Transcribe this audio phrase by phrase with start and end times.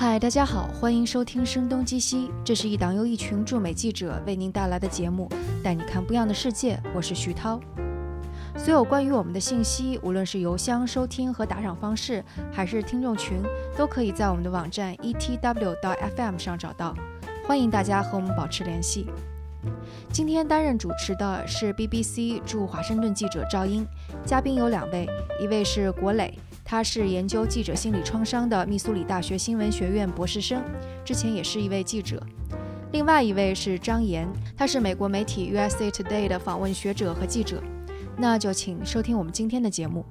[0.00, 5.28] 嗨，大家好，欢迎收听《声东击西》，这是一档由一群驻美记者为您带来的节目，
[5.60, 6.80] 带你看不一样的世界。
[6.94, 7.58] 我是徐涛。
[8.56, 13.42] 所有关于我们的信息，无论是邮箱收听和打赏方式，还是听众群，
[13.76, 16.94] 都可以在我们的网站 etw.fm 上找到。
[17.44, 19.04] 欢迎大家和我们保持联系。
[20.12, 23.84] 今天担任主持的是 BBC 驻华盛顿记者赵英，
[24.24, 25.08] 嘉宾有两位，
[25.42, 26.38] 一位是国磊，
[26.70, 30.62] 他是研究记者心理创伤的密苏里大学新闻学院博士生，
[31.02, 32.18] 之前也是一位记者；
[32.92, 37.62] 另外一位是张岩，他是美国媒体 USA Today 的访问学者和记者。
[38.18, 40.04] 那就请收听我们今天的节目。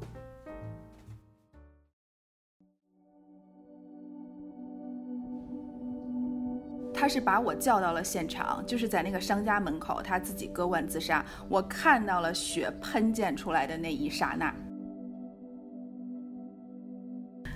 [6.92, 11.24] 他是把我叫到了现场，就是在那个商家门口，他自己割腕自杀。
[11.48, 14.52] 我看到了血喷溅出来的那一刹那，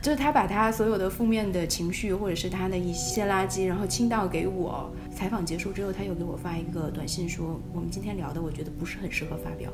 [0.02, 4.92] 就是他把他所有的负面的情绪或者是他的一些垃圾，然后倾倒给我。
[5.14, 9.72] 采访结束之后，他又给我发一个短信说：“我们今天聊的，我觉得不是很适合发表。”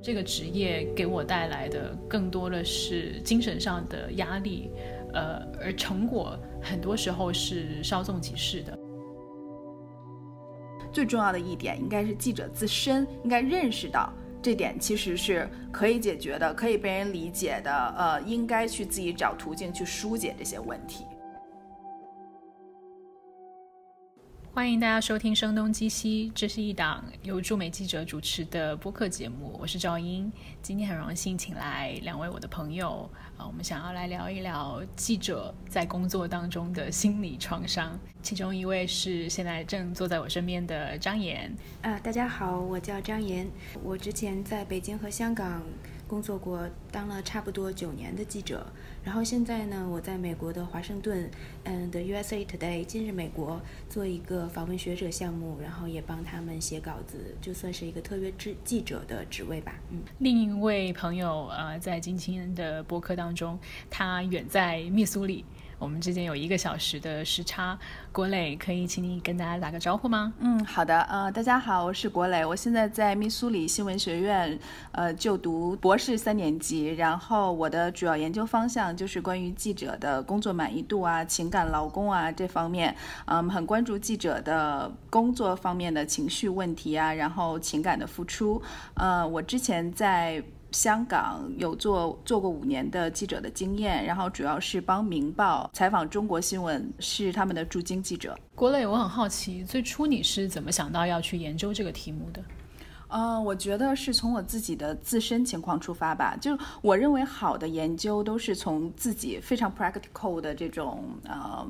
[0.00, 4.70] 这个职业给我带来的更多的是精神上的压力，
[5.12, 8.78] 呃，而成果很多时候是稍纵即逝的。
[10.92, 21.04] 最重要的一点应该是记者自身应该认识到这点其实是可以解决的，可以被人理解的，呃，应该去自己找途径去疏解这些问题。
[24.52, 29.56] 欢迎大家收听《声东击西》，这是一档由驻美记者主持的播客节目。
[29.60, 37.96] 我是赵英，今天很荣幸请来两位我的朋友啊，我们想要来聊一聊记者在工作当中的心理创伤。
[38.22, 43.48] 其中一位是现在正坐在我身边的张岩啊，大家好，我叫张岩，
[43.84, 45.62] 我之前在北京和香港。
[46.10, 48.66] 工作过，当了差不多九年的记者，
[49.04, 51.30] 然后现在呢，我在美国的华盛顿，
[51.62, 59.76] 嗯的 USA Today 今日美国做一个访问学者项目，然后也帮他们写稿子，就算是一个特约记记者的职位吧。
[59.90, 63.56] 嗯，另一位朋友呃，在今天的播客当中，
[63.88, 65.44] 他远在密苏里。
[65.80, 67.76] 我们之间有一个小时的时差，
[68.12, 70.30] 国磊可以请你跟大家打个招呼吗？
[70.38, 74.58] 嗯，好的，呃，大家好，我是国磊，我现在在密苏里新闻学院，
[74.92, 88.60] 呃，就读博士三年级，然后我的主要研究方向就是关于记者的工作满意度啊、情感劳工啊这方面，嗯，很关注记者的工作方面的情绪问题啊，然后情感的付出，
[88.92, 90.44] 呃，我之前在。
[90.72, 98.38] 香港有做做过五年的记者的经验，然后主要是帮《明报》采访中国新闻，是他们的驻京记者。
[98.54, 102.42] 国磊，我很好奇，最初你是怎么想到要去研究这个题目的？
[103.08, 106.36] 呃，我觉得是从我自己的自身情况出发吧。
[106.40, 111.66] 就我认为好的研究都是从自己非常 practical 的这种呃。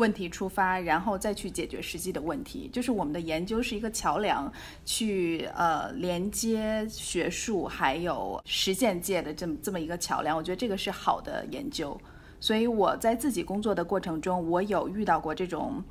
[0.00, 4.50] 问题出发，然后再去解决实际的问题，就是我们的研究是一个桥梁，
[4.86, 10.34] 去呃连接学术还有实践界的这么这么一个桥梁。
[10.34, 12.00] 我觉得这个是好的研究。
[12.40, 15.84] 所以我在自己工作的过程中，我有遇到过这种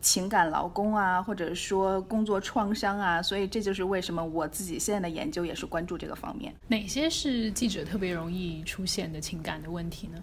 [0.00, 6.52] 情感劳工啊，或者说工作创伤啊，所以这就是为什么我自己现在的研究也是关注这个方面。
[6.66, 10.20] 哪些是记者特别容易出现的情感的问题呢？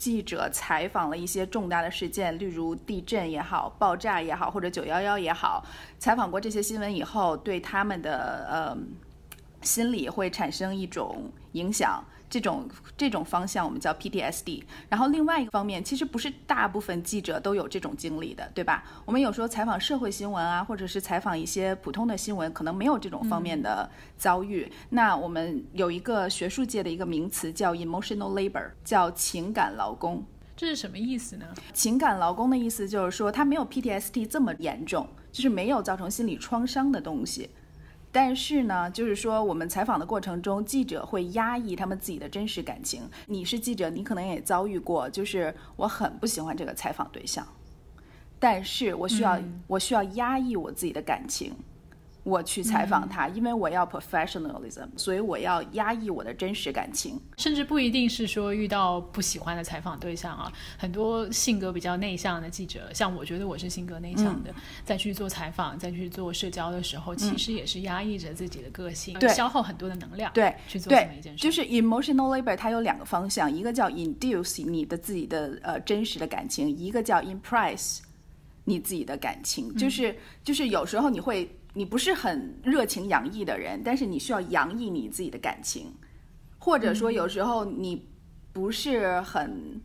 [0.00, 5.62] 记者采访了一些重大的事件，例如地震也好、爆炸也好，或者九幺幺也好，
[5.98, 8.76] 采访过这些新闻以后，对他们的呃
[9.60, 12.02] 心理会产生一种影响。
[12.30, 18.84] 这种这种方向我们叫 PTSD，然后另外一个方面，其实不是大部分记者都有这种经历的，对吧？
[19.04, 24.70] 我们有时候采访社会新闻啊，或者是采访一些普通的新闻，可能没有这种方面的遭遇。
[24.90, 30.24] 那我们有一个学术界的一个名词叫 emotional labor，叫情感劳工。
[30.56, 31.46] 这是什么意思呢？
[31.72, 37.50] 情感劳工的意思就是说，他没有 PTSD 这么严重，就是没有造成心理创伤的东西。
[38.12, 43.02] 但是呢，就是说，我们采访的过程中，记者会压抑他们自己的真实感情。
[43.26, 47.46] 你是记者，你可能也遭遇过，就是我很不喜欢这个采访对象，
[48.38, 51.54] 但是我需要，我需要压抑我自己的感情。
[52.22, 57.18] 我去采访他，因为我要 professionalism，所以我要压抑我的真实感情。
[57.38, 71.42] 甚至不一定是说遇到不喜欢的采访对象啊，很多性格比较内向的记者，像我觉得我是性格内向的，再去做采访、再去做社交的时候，其实也是压抑着自己的个性，消耗很多的能量，对，去做这么一件事。
[71.42, 78.00] 就是 emotional labor，它有两个方向，一个叫 induce 你的自己的呃真实的感情，一个叫 impress
[78.64, 80.14] 你自己的感情，就是
[80.44, 81.50] 就是有时候你会。
[81.74, 85.92] 你不是很热情洋溢的人，但是你需要洋溢你自己的感情，
[86.58, 88.06] 或者说有时候你
[88.52, 89.80] 不是很。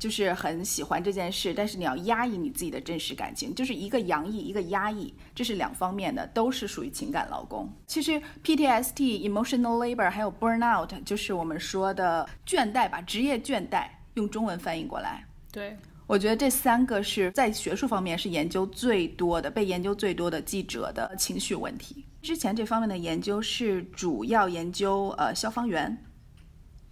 [0.00, 7.70] 就是很喜欢这件事，但是你要压抑你自己的真实感情，就是一个洋溢，一个压抑，这是两方面的，都是属于情感劳工。
[7.86, 15.22] 其实 PTSD、emotional labor 还有 burnout，就是我们说的倦怠吧，职业倦怠，用中文翻译过来。
[15.52, 15.76] 对，
[16.10, 22.04] 我觉得这三个是在学术方面是研究最多的，被研究最多的记者的情绪问题。
[22.20, 25.96] 之前这方面的研究是主要研究呃消防员、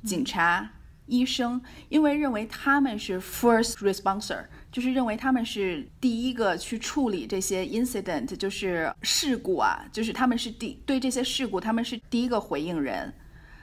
[0.05, 0.71] 警察。
[1.07, 13.13] 医生，因为认为他们是 first responder，就是认为他们是第一个去处理这些 incident，就是事故啊，就是他们是第对这些事故，他们是第一个回应人。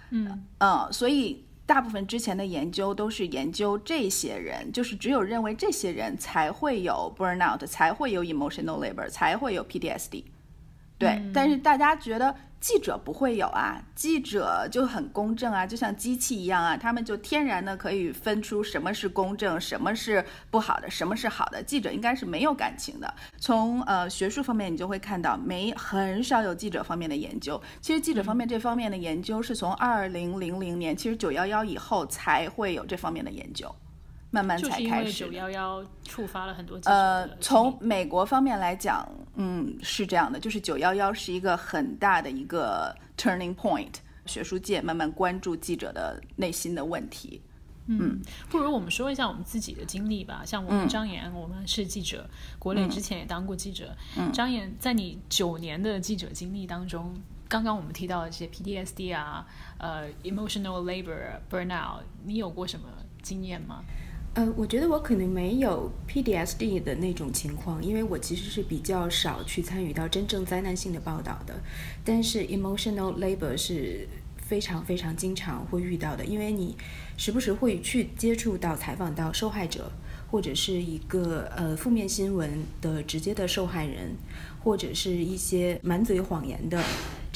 [0.10, 10.24] 嗯嗯，所以大部分之前的研究都是研究这些人，就是只有认为这些人才会有 burnout，才会有 emotional labor，才会有 PTSD。
[10.98, 12.36] 对，但是大家觉得。
[12.60, 21.62] 记者不会有啊，记者就很公正啊，就像机器一样啊，他们就天然的可以分出什么是公正，什么是不好的，什么是好的。
[21.62, 23.14] 记者应该是没有感情的。
[23.38, 27.62] 从呃学术方面，你就会看到没很少有记者方面的研究。
[27.82, 33.74] 其实记者方面这方面的研究是从二零零零年，其实九幺幺以后才会有这方面的研究。
[34.36, 35.26] 慢慢才开始。
[35.26, 36.78] 九幺幺触发了很多。
[36.84, 43.94] 呃，从美国方面来讲，嗯，是这样的，就是九幺幺是一个很大的一个 turning point，
[44.26, 47.42] 学术界慢慢关注记者的内心的问题。
[47.88, 50.44] 嗯，不如我们说一下我们自己的经历吧。
[50.46, 52.30] 像我们张岩，我们是记者，
[52.60, 53.96] 国内之前也当过记者。
[54.18, 57.14] 嗯张岩，在你九年的记者经历当中，
[57.48, 59.46] 刚刚我们提到的这些 PTSD 啊，
[59.78, 62.90] 呃，emotional labor burnout，你有过什么
[63.22, 63.84] 经验吗？
[64.36, 71.56] 呃，我觉得我可能没有 PDSD 的那种情况，因为我其实是比较少去参与到真正灾难性的报道的。
[72.04, 74.06] 但是 emotional labor 是
[74.38, 76.76] 非常非常经常会遇到的，因为你
[77.16, 79.90] 时不时会去接触到、采访到受害者，
[80.30, 82.52] 或者是一个呃负面新闻
[82.82, 84.18] 的直接的受害人，
[84.62, 86.84] 或者是一些满嘴谎言的。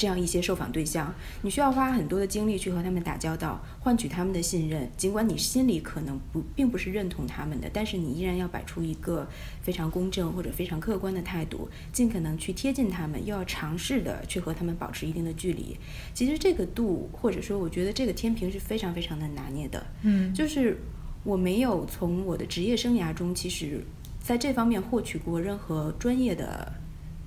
[0.00, 4.90] 这样一些受访对象，你需要花很多的精力去和他们打交道，换取他们的信任。
[4.96, 9.28] 尽管你心里可能不并不是认同他们的，但是你依然要摆出一个
[9.60, 15.76] 非常公正或者非常客观的态度，尽可能去贴近他们，又要尝试的去和他们保持一定的距离。
[16.14, 19.86] 其实这个度，或者说我觉得这个天平是非常非常的拿捏的。
[20.00, 20.78] 嗯，就是
[21.24, 23.84] 我没有从我的职业生涯中，其实
[24.18, 26.72] 在这方面获取过任何专业的。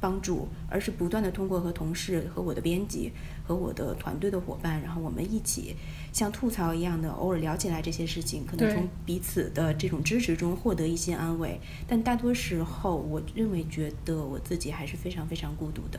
[0.03, 3.13] 帮助，而是不断的通过和同事、和我的编辑、
[3.47, 5.77] 和我的团队的伙伴，然后我们一起
[6.11, 11.57] 像吐槽一样的偶尔聊起来这些事情，可能从彼此的这种支持中获得一些安慰。
[11.87, 15.97] 但大多时候，我认为觉得我自己还是非常非常孤独的，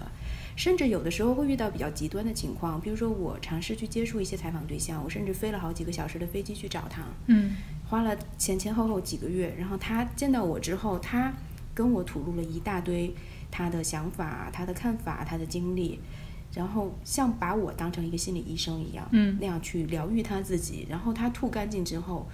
[0.54, 7.56] 甚至有的时候会遇到比较极端的情况，比如说我尝试去接触一些采访对象，我甚至飞了好几个小时的飞机去找他，嗯，
[7.88, 11.32] 花了前前后后几个月，然后他见到我之后，他
[11.72, 13.14] 跟我吐露了一大堆。
[13.56, 16.00] 他的想法、他的看法、他的经历，
[16.52, 20.84] 然后像把我当成一个心理医生一样，嗯，那样去疗愈他自己。
[20.90, 22.26] 然后他吐干净之后，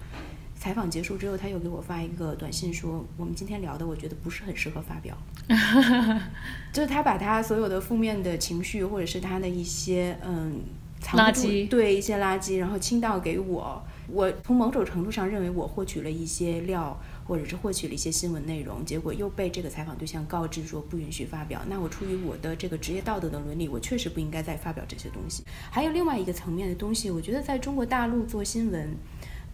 [0.56, 5.14] 采访结束之后，他又给我发一个短信说：“我们今天聊的，我觉得不是很适合发表。
[6.72, 10.62] ”就是他把他所有的负面的情绪，或者是他的一些嗯
[11.02, 13.82] 垃圾，对一些垃圾，然后倾倒给我。
[14.08, 16.98] 我从某种程度上认为我获取了一些料。
[17.24, 21.60] 或者是获取了一些新闻内容，结果又被这个采访对象告知说不允许发表。
[21.68, 25.44] 那我出于我的这个职业道德的伦理，我确实不应该再发表这些东西。
[25.70, 28.96] 还有另外一个层面的东西，我觉得在中国大陆做新闻，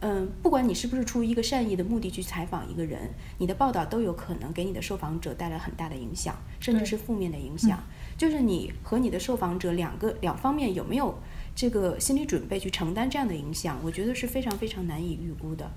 [0.00, 7.82] 嗯，不管你是不是出于一个善意的目的去采访一个人，你的报道都有可能给你的受访者带来很大的影响，甚至是负面的影响。
[8.16, 11.18] 就是你和你的受访者两个两方面有没有
[11.54, 15.70] 这个心理准备去承担这样的影响，我觉得是非常非常难以预估的。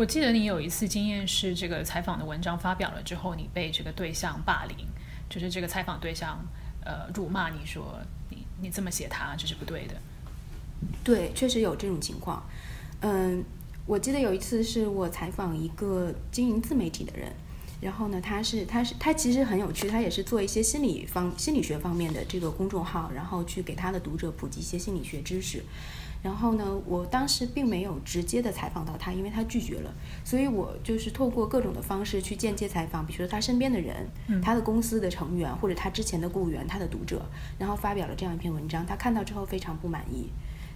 [0.00, 4.74] 我记得你有一次经验是，这个采访的文章发表了之后，你被这个对象霸凌，
[5.28, 6.42] 就是这个采访对象
[6.82, 9.94] 呃辱骂你说你你这么写他这是不对的。
[11.04, 12.42] 对，确实有这种情况。
[13.02, 13.44] 嗯，
[13.84, 17.30] 我记得有一次是我采访一个经营自媒体的人，
[17.82, 25.62] 然后呢，他是他是他其实很有趣，他也是做一些心理方心理学方面的这个公众号，然后去给他的读者普及一些心理学知识。
[26.22, 34.06] 然后呢，我当时并没有直接的采访到他，因为他拒绝了，所以我就是透过各种的方式去间接采访，比如说他身边的人，
[34.42, 37.24] 他的公司的成员，或者他之前的雇员，他的读者，
[37.58, 40.28] 然后发表了这样一篇文章，他看到之后非常不满意，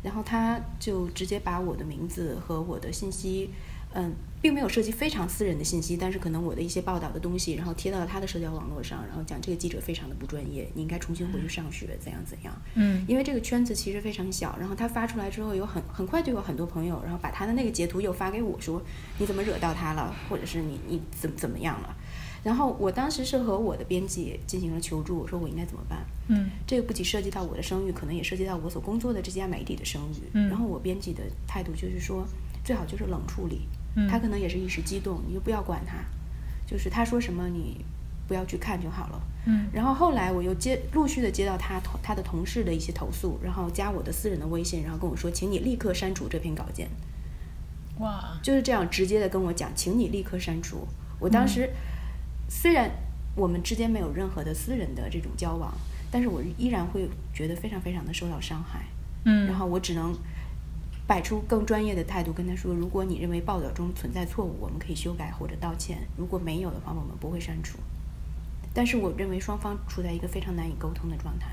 [0.02, 3.50] 然后他就直接把我的名字和我的信息，
[3.96, 12.52] 嗯，并没有涉及非常私人的信息，但是可能我的一些报道的东西，然后贴到了他的社交网络上，然后讲这个记者非常的不专业，你应该重新回去上学，怎样怎样。
[12.74, 18.82] 嗯，因为这个圈子其实非常小，然后他发出来之后，有很很快就有很多朋友，然后把他的那个截图又发给我说，
[19.18, 21.96] 你怎么惹到他了，或者是你你怎么怎么样了。
[22.42, 26.04] 然后我当时是和我的编辑进行了求助，我说我应该怎么办？
[26.28, 30.28] 嗯，这个不仅涉及到我的声誉，可能也涉及到我所工作的这家媒体的声誉。
[30.32, 32.26] 嗯然后我编辑的态度就是说，
[32.62, 33.62] 最好就是冷处理。
[33.96, 35.96] 嗯他可能也是一时激动，你就不要管他，
[36.66, 37.84] 就是他说什么你
[38.26, 39.20] 不要去看就好了。
[39.46, 46.88] 嗯然后后来我又接陆续的接到他同他的同事的一些投诉，然后加我的私人的微信，然后跟我说，请你立刻删除这篇稿件。
[47.98, 50.86] 哇，就是这样直接的跟我讲，请你立刻删除。
[51.20, 51.70] 我当时、
[52.48, 52.90] 虽然
[53.36, 55.72] 我们之间没有任何的私人的这种交往，
[56.10, 58.84] 但是我依然会觉得非常非常的受到伤害。
[59.24, 60.12] 嗯，然后我只能
[61.06, 67.78] 摆出更专业的态度跟他说，如果你认为报道中存在错误，我们可以修改或者道歉；如果没有的话，我们不会删除。
[68.72, 71.48] 但是我认为双方处在一个非常难以沟通的状态。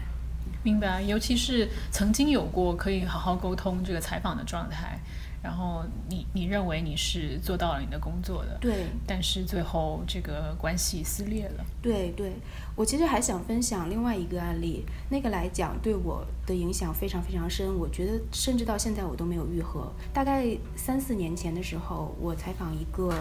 [0.64, 5.00] 明白，尤其是曾经有过可以好好沟通这个采访的状态，
[5.42, 11.66] 然后你你认为你是做到了你的工作的，对，但是最后这个关系撕裂了。
[11.82, 12.34] 对对，
[12.76, 19.92] 我其实还想分享另外一个案例，那个来讲对我的影响非常非常深，我觉得甚至到现在我都没有愈合。
[20.14, 20.46] 大概
[20.76, 23.12] 三四年前的时候，我采访一个，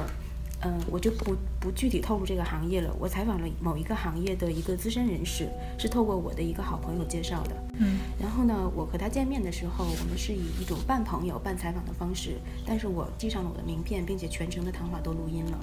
[0.62, 2.94] 嗯，我就不不具体透露这个行业了。
[2.98, 5.48] 我采访了某一个行业的一个资深人士，
[5.78, 7.56] 是透过我的一个好朋友介绍的。
[7.78, 15.58] 嗯然后呢，我和他见面的时候，我们是以一种半朋友、半采访的方式，但是我递上了我的名片，并且全程的谈话都录音了。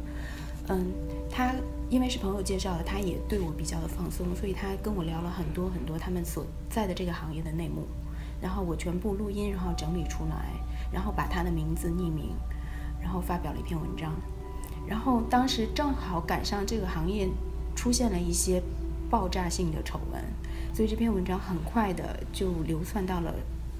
[0.70, 0.88] 嗯，
[1.30, 1.54] 他
[1.90, 7.86] 因为是朋友介绍的，他也对我比较的放松，所以他跟我聊了很多很多他们所在的这个行业的内幕，
[8.42, 10.54] 然后我全部录音，然后整理出来，
[10.92, 12.36] 然后把他的名字匿名，
[13.00, 14.12] 然后发表了一篇文章。
[14.88, 17.28] 然后当时正好赶上这个行业
[17.76, 18.62] 出现了一些
[19.10, 20.22] 爆炸性的丑闻，
[20.74, 23.34] 所以这篇文章很快的就流窜到了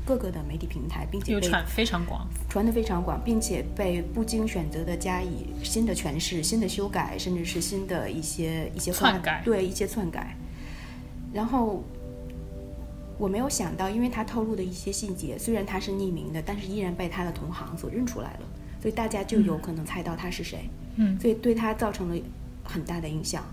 [0.06, 2.28] 各个的媒体平台，并且被非常广。
[2.50, 10.36] 传得非常广，并且被不经选择的加以新的诠释、新的修改，甚至是新的一些一些篡改对一些篡改。
[11.34, 11.84] 然后
[13.18, 18.42] 我没有想到，因为他透露的一些细节，虽然他是匿名的，但是依然被他的同行所认出来了，
[18.82, 20.60] 所以大家就有可能猜到他是谁。
[20.64, 20.87] 嗯
[21.20, 22.22] 所以对他造成了
[22.64, 23.44] 很大的影响。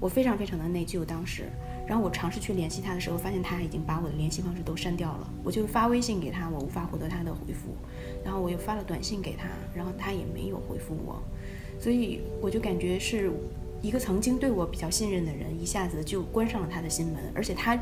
[0.00, 1.44] 我非常非常的内疚当时，
[1.86, 5.30] 然后我尝试去联系他的时候，发现他已经把我的联系方式都删掉了。
[5.42, 7.74] 我就发微信给他，我无法获得他的回复，
[8.22, 11.22] 然后我又发了短信给他，然后他也没有回复我，
[11.80, 13.30] 所以我就感觉是
[13.80, 17.78] 一个曾经对我比较信任的人，一下子就关上了他的心门，而且他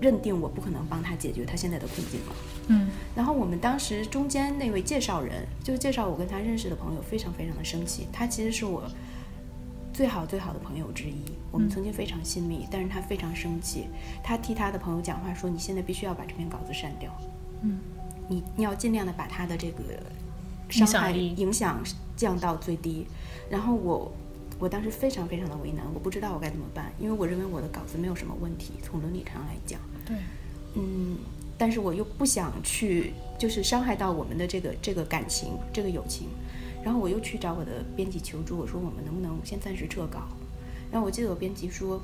[0.00, 2.34] 认定我不可能帮他解决他现在的困境了。
[2.68, 8.08] 嗯然后我们当时中间那位介绍人，就介绍我跟他认识的朋友，非常非常的生气。
[8.12, 8.84] 他其实是我
[9.92, 13.86] 最好最好的朋友之一，我们曾经非常亲密，但是他非常生气，
[14.22, 17.10] 他替他的朋友讲话说：“你现在必须要把这篇稿子删掉，
[17.62, 17.78] 嗯，
[18.28, 19.84] 你你要尽量的把他的这个
[20.68, 21.80] 伤害影响
[22.16, 23.06] 降到最低。”
[23.48, 24.12] 然后我
[24.58, 29.78] 我当时非常非常的为难，我不知道我该怎么办，因为我认为我的稿子没有什么问题，从伦理上来讲。
[30.04, 30.16] 对，
[30.74, 31.18] 嗯，
[31.64, 36.28] 但是我又不想去，就是伤害到我们的这个这个感情，这个友情。
[36.84, 40.28] 然后我又去找我的编辑求助，我说我们能不能先暂时撤稿？
[40.92, 41.98] 然后我记得我编辑说，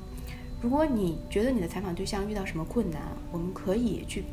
[0.63, 4.23] 如果你觉得你的采访对象遇到什么困难，我们可以去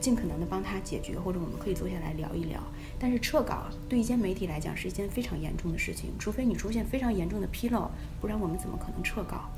[0.00, 2.58] 尽可能的帮他解决，或者我们可以坐下来聊一聊。
[2.98, 9.50] 但是撤稿对一间媒体来讲是一件非常严重的事情，除非你出现非常严重的纰漏，不然我们怎么可能撤稿？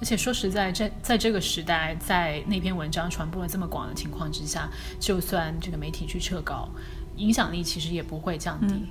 [0.00, 6.68] 而且说实在，在在这个时代，在那篇文章传播了这么广的情况之下，就算这个媒体去撤稿，
[7.16, 8.86] 影响力其实也不会降低，嗯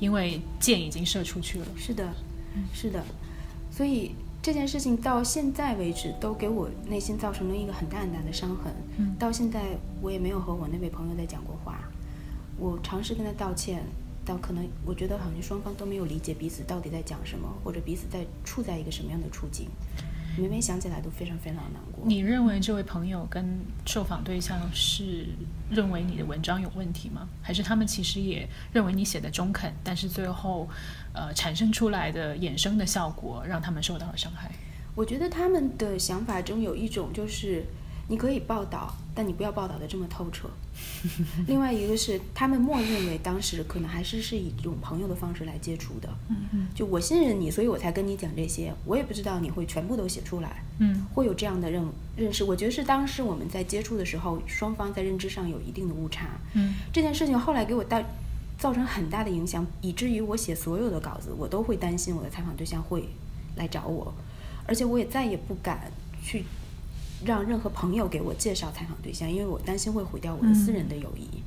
[0.00, 1.66] 因为箭已经射出去了。
[1.76, 2.08] 是的，
[2.72, 3.02] 是的，
[3.70, 8.72] 所以这件事情到现在为止都给我内心造成了一个很大很大的伤痕。
[8.96, 9.60] 嗯到现在
[10.00, 11.78] 我也没有和我那位朋友再讲过话，
[12.58, 13.84] 我尝试跟他道歉，
[14.24, 19.68] 但可能我觉得好像双方都没有理解彼此到底在讲什么，或者彼此在处在一个什么样的处境。
[20.36, 22.04] 每每想起来都非常非常难过。
[22.06, 25.26] 你认为这位朋友跟受访对象是
[25.70, 27.28] 认为你的文章有问题吗？
[27.42, 30.68] 还是他们其实也认为你写的中肯，但是最后，
[31.12, 34.50] 呃，产生出来的衍生的效果让他们受到了伤害？
[34.94, 37.64] 我觉得他们的想法中有一种就是，
[38.08, 40.48] 你可以报道，但你不要报道的这么透彻。
[41.46, 46.08] 另外一个是，他们默认为当时可能还是是以一种朋友的方式来接触的。
[46.28, 48.72] 嗯就我信任你，所以我才跟你讲这些。
[48.84, 51.84] 我也不知道你会全部都写出来，嗯会有这样的认
[52.16, 52.42] 认识。
[52.42, 56.26] 我觉得是当时我们在接触的时候，双方在认知上有一定的误差。
[56.54, 58.04] 嗯这件事情后来给我带
[58.58, 63.08] 造成很大的影响，以至于我写所有的稿子，我都会担心我的采访对象会
[63.56, 64.12] 来找我，
[64.66, 65.90] 而且我也再也不敢
[66.22, 66.44] 去
[67.24, 71.42] 让任何朋友给我介绍采访对象，因为我担心会毁掉我的私人的友谊。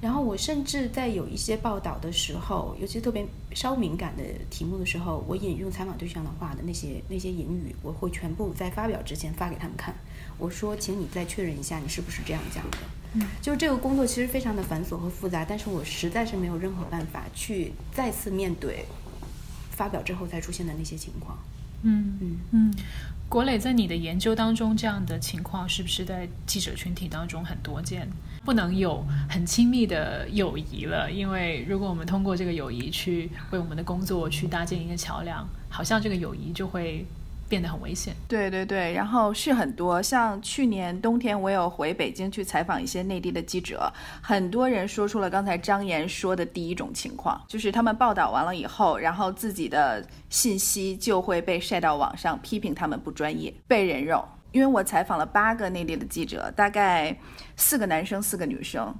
[0.00, 9.94] 然后我甚至在有一些报道的时候，尤其特别稍敏感的题目的时候，我引用采访对象的话的那些那些引语，我会全部在发表之前发给他们看。
[10.36, 12.78] 我说，请你再确认一下，你是不是这样讲的？
[13.14, 18.84] 嗯，就是这个工作其实非常的繁琐和复杂，但是我实在是没有任何办法去再次面对
[19.70, 21.38] 发表之后才出现的那些情况。
[21.82, 22.74] 嗯嗯嗯。
[23.28, 28.08] 国磊在你的研究当中，这样的情况是不是在记者群体当中很多见？
[28.44, 37.04] 不能有很亲密的友谊了，因为如果我们通过这个友谊去为我们的工作去搭建一个桥梁，好像这个友谊就会。
[37.48, 38.14] 变得很危险。
[38.26, 54.24] 对对对，然后是很多，像去年冬天我有回北京去采访一些内地的记者，很多人说出了刚才张岩说的第一种情况，就是他们报道完了以后，然后自己的信息就会被晒到网上，批评他们不专业，被人肉。
[54.52, 57.16] 因为我采访了八个内地的记者，大概
[57.56, 58.94] 四个男生，四个女生，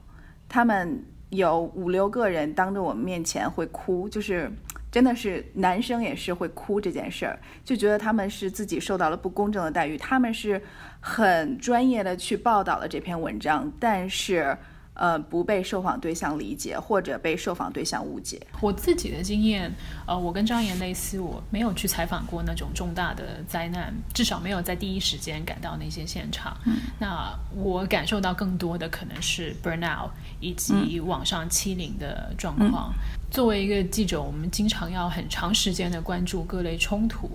[0.49, 4.53] 他们有五六个人当着我们面前会哭，就是。
[4.95, 9.99] 真的是男生也是会哭这件事儿，就觉得他们是自己受到了不公正的待遇。
[9.99, 10.63] 他们是
[11.01, 14.57] 很专业的去报道了这篇文章，但是。
[14.97, 18.41] 呃，不被受访对象理解，或者被受访对象误解。
[18.61, 19.69] 我自己的经验，
[20.07, 26.57] 呃，我跟张岩类似，我没有去采访过那种重大的灾难，至少没有在第一时间赶到那些现场。
[26.97, 32.95] 那我感受到更多的可能是 burnout 以及网上欺凌的状况。
[33.35, 37.29] 作为一个记者，我们经常要很长时间的关注各类冲突，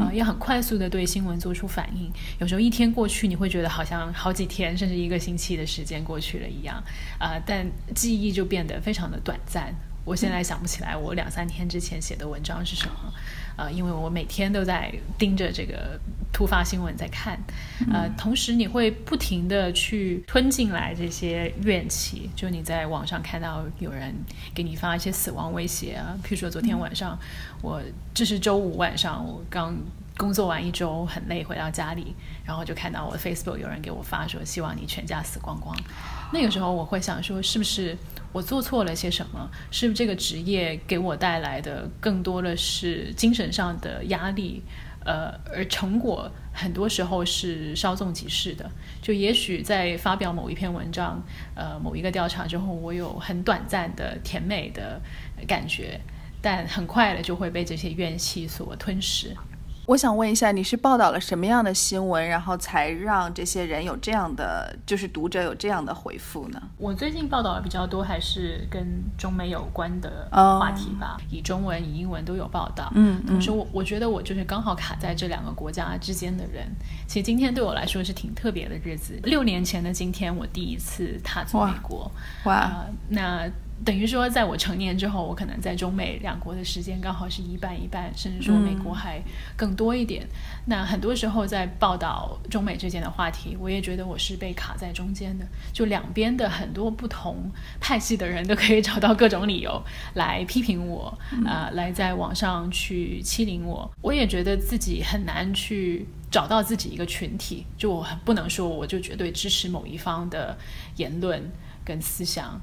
[0.00, 2.10] 啊，也很快速的对新闻做出反应。
[2.38, 6.82] 有时候一天过去，你会觉得好像好几天甚至一个星期的时间过去了一样，
[7.18, 9.74] 啊，但记忆就变得非常的短暂。
[10.06, 13.12] 我现在想不起来我两三天之前写的文章是什么。
[13.56, 15.98] 呃，因为我每天都在盯着这个
[16.32, 17.38] 突发新闻在看，
[17.92, 24.14] 呃，同时你会不停的去吞进来这些怨气，就你在网上看到有人
[24.54, 27.18] 给你发一些死亡威胁啊，譬如说昨天晚上，
[27.60, 27.82] 我
[28.14, 29.76] 这是周五晚上，我刚
[30.16, 35.76] 工作完一周很累回到家里，然后就看到我的 Facebook 有人给我发说希望你全家死光光，
[36.32, 37.96] 那个时候我会想说是不是？
[38.32, 39.50] 我做错了些什么？
[39.70, 44.62] 是不是这个职业给我带来的更多的是精神上的压力？
[45.04, 48.70] 呃，而成果很多时候是稍纵即逝的。
[49.02, 51.22] 就也许在发表某一篇文章、
[51.54, 54.98] 呃某一个调查之后，我有很短暂的甜美的
[55.46, 56.00] 感觉，
[56.40, 59.36] 但很快的就会被这些怨气所吞噬。
[59.86, 66.62] 我想问一下，你是报道了什么样的新闻，然后才让这些人有这样的，就是读者有这样的回复呢？
[66.78, 68.86] 我最近报道的比较多，还是跟
[69.18, 72.90] 中美有关的话题吧，以中文、以英文都有报道。
[72.94, 76.64] 嗯，同时我我觉得我就是刚好卡在这两个国家之间的人。
[77.08, 79.18] 其实今天对我来说是挺特别的日子。
[79.24, 82.10] 六年前的今天，我第一次踏足美国。
[82.44, 83.50] 哇，那。
[83.84, 89.20] 等于说，在我成年之后，我可能在中美两国的时间刚好是一半一半，甚至说美国还
[89.56, 90.24] 更多一点。
[90.66, 95.44] 那很多时候在报道中美之间的话题，我也觉得我是被卡在中间的。
[95.72, 99.82] 就两边的很多不同派系的人都可以找到各种理由
[100.14, 103.90] 来批评我，啊， 来在网上去欺凌我。
[104.00, 110.56] 我也觉得自己很难去找到自己一个群体，就我不能说我就绝对支持某一方的
[110.96, 111.50] 言论
[111.84, 112.60] 跟思想。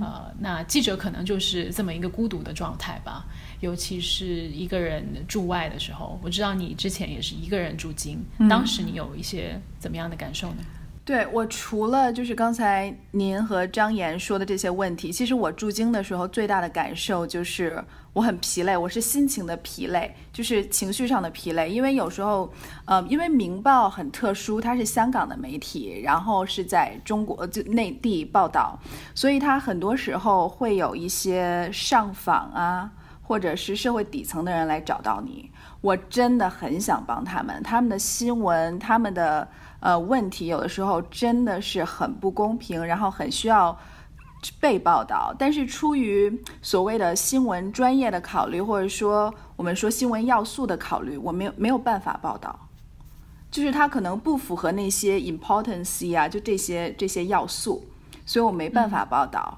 [0.00, 3.24] 呃，那记者可能就是这么一个孤独的状态吧，
[3.60, 6.18] 尤其是一个人住外的时候。
[6.22, 10.64] 我知道你之前也是一个人住京，当时你有一些怎么样的感受呢？
[11.08, 21.70] 对我除了就是刚才您和张岩说的这些问题，其实我驻京的时候最大的感受就是我很疲累，我是心情的疲累，就是情绪上的疲累。
[21.70, 22.52] 因为有时候，
[22.84, 28.78] 呃，因为《明报》很特殊，它是香港的媒体，然后是在中国就内地报道，
[29.14, 32.90] 所以它很多时候会有一些上访啊，
[33.22, 35.50] 或者是社会底层的人来找到你。
[35.80, 39.48] 我真的很想帮他们，他们的新闻，他们的。
[39.80, 43.78] 呃，问题有的时候真的是很不公平，然后很需要
[44.58, 45.32] 被报道。
[45.38, 52.58] 但是出于所谓的新闻专业的考虑，或者说我们说新闻要素的考虑，我没有没有办法报道。
[53.52, 57.86] 就是它可能不符合那些 importance 啊，就这些这些要素，
[58.26, 59.56] 所以我没办法报道。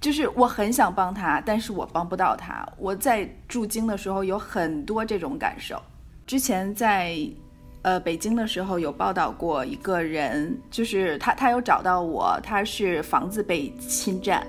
[0.00, 2.66] 就是我很想帮他，但是我帮不到他。
[2.76, 5.80] 我在驻京的时候有很多这种感受。
[6.26, 7.16] 之前在。
[7.84, 14.44] 呃，北京的时候有报道过一个人，就是他，他有找到我，他是房子被侵占，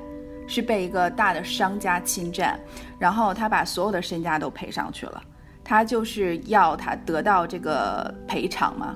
[0.48, 2.58] 是被一个大的商家侵占，
[2.98, 5.22] 然后他把所有的身家都赔上去了，
[5.66, 8.96] 他就是要他得到这个赔偿嘛。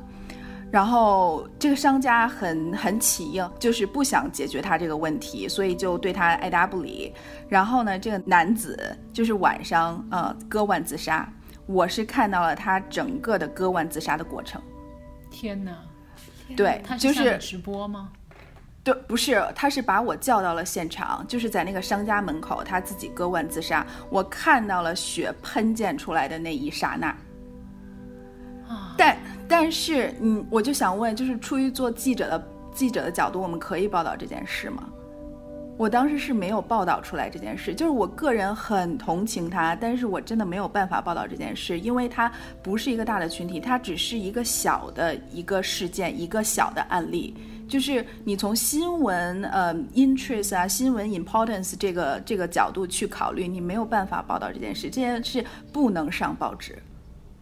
[0.72, 7.14] 然后这个商家很很起硬，就是不想解决他这个问题，所以就对他爱答不理。
[7.50, 11.28] 然后呢，这个男子就是晚上呃割腕自杀，
[11.70, 14.60] 我是看到了他整个的割腕自杀的过程。
[15.30, 15.72] 天哪！
[16.58, 18.10] 对，他就是直播吗？
[18.84, 27.08] 对，不是，他是把我叫到了现场，就是在那个商家门口，他自己割腕自杀，我看到了血喷溅出来的那一刹那。
[28.68, 34.90] 啊，但但是，嗯，我就想问，就是出于做记者的记者的角度，我们可以报道这件事吗？
[35.80, 42.30] 我当时是没有报道出来这件事，就是我个人很同情他，但是我真的没有办法报道这件事，因为他
[42.62, 47.34] 不是一个大的群体，它只是一个小的一个事件，一个小的案例。
[47.70, 56.78] 就是你从新闻呃 interest 啊，新闻 importance 这个这个角度去考虑，你没有办法报道这件事，这件事不能上报纸。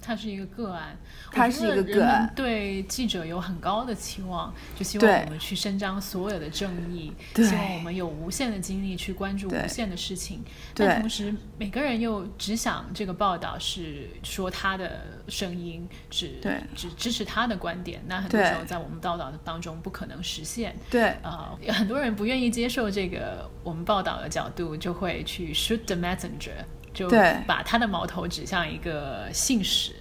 [0.07, 0.97] 它是一个个案，
[1.33, 10.41] 它是一个个案，对记者有很高的期望，就希望我们去伸张所有的正义，希望我们有无限的精力去关注无限的事情。
[10.73, 16.39] 但同时，每个人又只想这个报道是说他的声音，只
[16.73, 18.01] 只支持他的观点。
[18.07, 20.73] 那很多时候在我们报道的当中不可能实现。
[20.89, 26.63] 对啊，很多人不愿意接受这个我们报道的角度，就会去 shoot the messenger。
[26.97, 27.07] 就
[27.45, 29.93] 把他的矛头指向一个信使，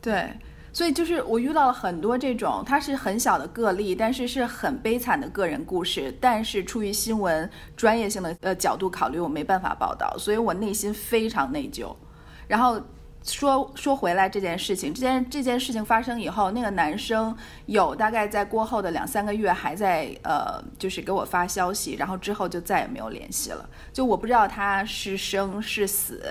[0.00, 0.32] 对，
[0.72, 11.94] 所以就是我遇到了很多这种，它是很小的个例，但是是很悲惨的个人故事，但是出于新闻专业性的呃角度考虑，我没办法报道，所以我内心非常内疚。
[12.48, 12.80] 然后
[13.30, 23.68] 说说回来这件事情，这件这件事情发生以后，那个男生有大概在过后的两三个月还在呃，就是给我发消息，然后之后就再也没有联系了。
[23.92, 26.22] 就我不知道他是生是死，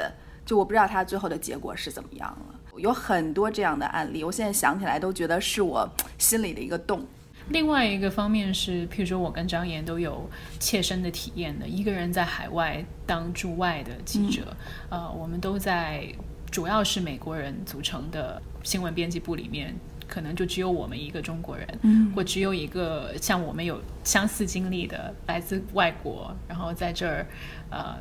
[0.46, 2.60] 就我不知道他最后的结果是怎么样了。
[2.78, 7.06] 有很多这样的案例，我现在想起来都觉得是我心里的一个洞。
[7.50, 14.56] 另外一个方面是，譬如说我跟张岩都有切身的体验的，一个人在海外当驻外的记者，
[14.90, 16.08] 呃，我们都在
[16.52, 19.76] 主要是美国人组成的新闻编辑部里面，
[20.08, 27.26] 可能就只有我们一个中国人，或只有一个像我们有相似经历的来自外国，然后在这儿
[27.70, 27.96] 呃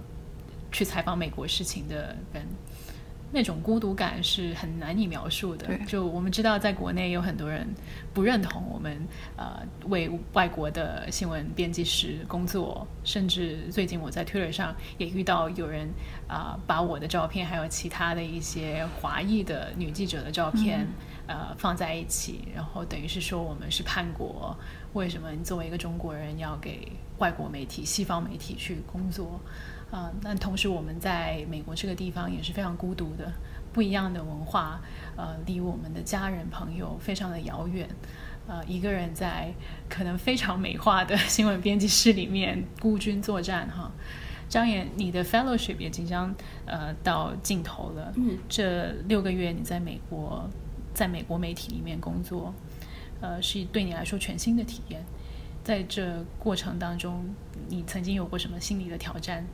[0.72, 2.44] 去采访美国事情的人。
[3.30, 5.66] 那种孤独感是很难以描述的。
[5.86, 7.66] 就我们知道，在国内有很多人
[8.14, 12.86] 不认同我们，呃，为外国的新闻编辑室工作。
[13.04, 15.88] 甚至最近我在 Twitter 上也遇到有人
[16.26, 20.86] 啊，把我的照片还有其他的一些华裔的女记者的照片，
[21.26, 24.56] 呃，放在一起，然后等于是说我们是叛国。
[24.94, 29.38] 为什么你作为一个中国人要给外国媒体、西方媒体去工作？
[29.90, 33.32] 啊，那同时我们在美国这个地方也是非常孤独的，
[33.72, 34.80] 不一样的文化，
[35.16, 37.88] 呃，离我们的家人朋友非常的遥远，
[38.46, 39.50] 呃，一个人在
[39.88, 43.90] 可能非常美化的新闻编辑室里面孤军作战哈。
[44.46, 46.34] 张岩，你的 fellowship 也即将
[46.66, 50.48] 呃到尽头了，嗯，这六个月你在美国，
[50.92, 52.54] 在美国媒体里面工作，
[53.20, 55.02] 呃，是对你来说全新的体验，
[55.64, 57.24] 在这过程当中，
[57.68, 59.46] 你曾经有过什么心理的挑战？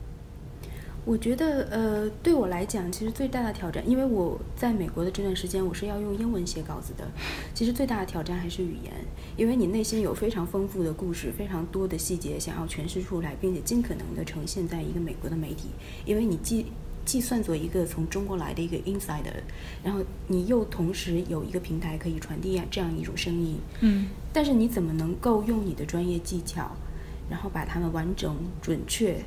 [1.05, 7.07] 我觉得，呃，对我来讲，其实最大的挑战，因为我在美国的这段时间，我是要用英文写稿子的。
[7.53, 8.91] 其实最大的挑战还是语言，
[9.37, 15.69] 因为你内心有非常丰富的故事，非常多的细节想要诠释出来，并且尽可能的呈现在一个美国的媒体。
[16.05, 16.65] 因为你既
[17.05, 19.43] 既算作一个从中国来的一个 insider，
[19.83, 23.59] 然后你又同时有一个平台可以传递这样一种声音。
[23.81, 24.07] 嗯。
[24.33, 26.71] 但是你怎么能够用你的专业技巧，
[27.29, 29.23] 然后把它们完整、准确？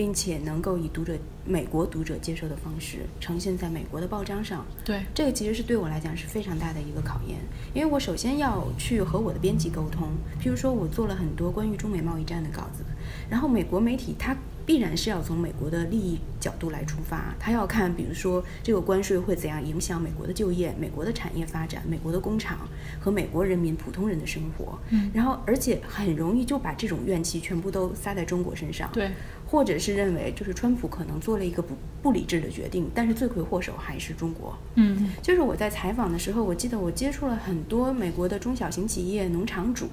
[0.00, 5.02] 并且能够以读者美国读者接受的方式呈现在美国的报章上，对。
[5.14, 7.38] 这个其实是对我来讲是非常大的一个考验，
[7.74, 10.08] 因为我首先要去和我的编辑沟通，
[10.42, 12.82] 譬如说我做了很多关于中美贸易战的稿子，
[13.28, 14.34] 然后美国媒体它
[14.66, 22.68] 必然是要从美国的利益角度来出发，他要看比如说这个关税会怎样影响美国的就业、美国的产业发展、美国的工厂
[23.00, 29.10] 和美国人民普通人的生活，嗯，然后而且很容易就把这种怨气全部都撒在中国身上，对。
[29.46, 34.56] 或者是认为，就是川普可能做了一个不不理智的决定，但是罪魁祸首还是中国。
[34.76, 39.88] 嗯，就是我在采访的时候，我记得我接触了很多美国的中小型企业、农场主，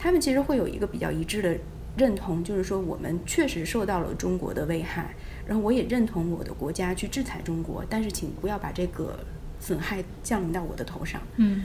[0.00, 1.56] 他们其实会有一个比较一致的
[1.98, 5.14] 认同，就是说我们确实受到了中国的危害，
[5.46, 9.18] 然后我也认同我的国家去制裁中国，但是请不要把这个
[9.60, 11.20] 损害降临到我的头上。
[11.36, 11.64] 嗯。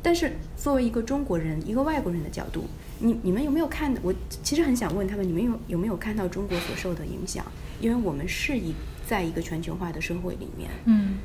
[0.00, 2.64] 但是作为一个中国人，一个外国人的角度，
[3.00, 3.92] 你你们有没有看？
[4.00, 7.44] 我其实很想问他们，你们有有没有看到中国所受的影响？
[7.80, 8.72] 因为我们是一
[9.06, 11.16] 在一个全球化的社会里面，嗯，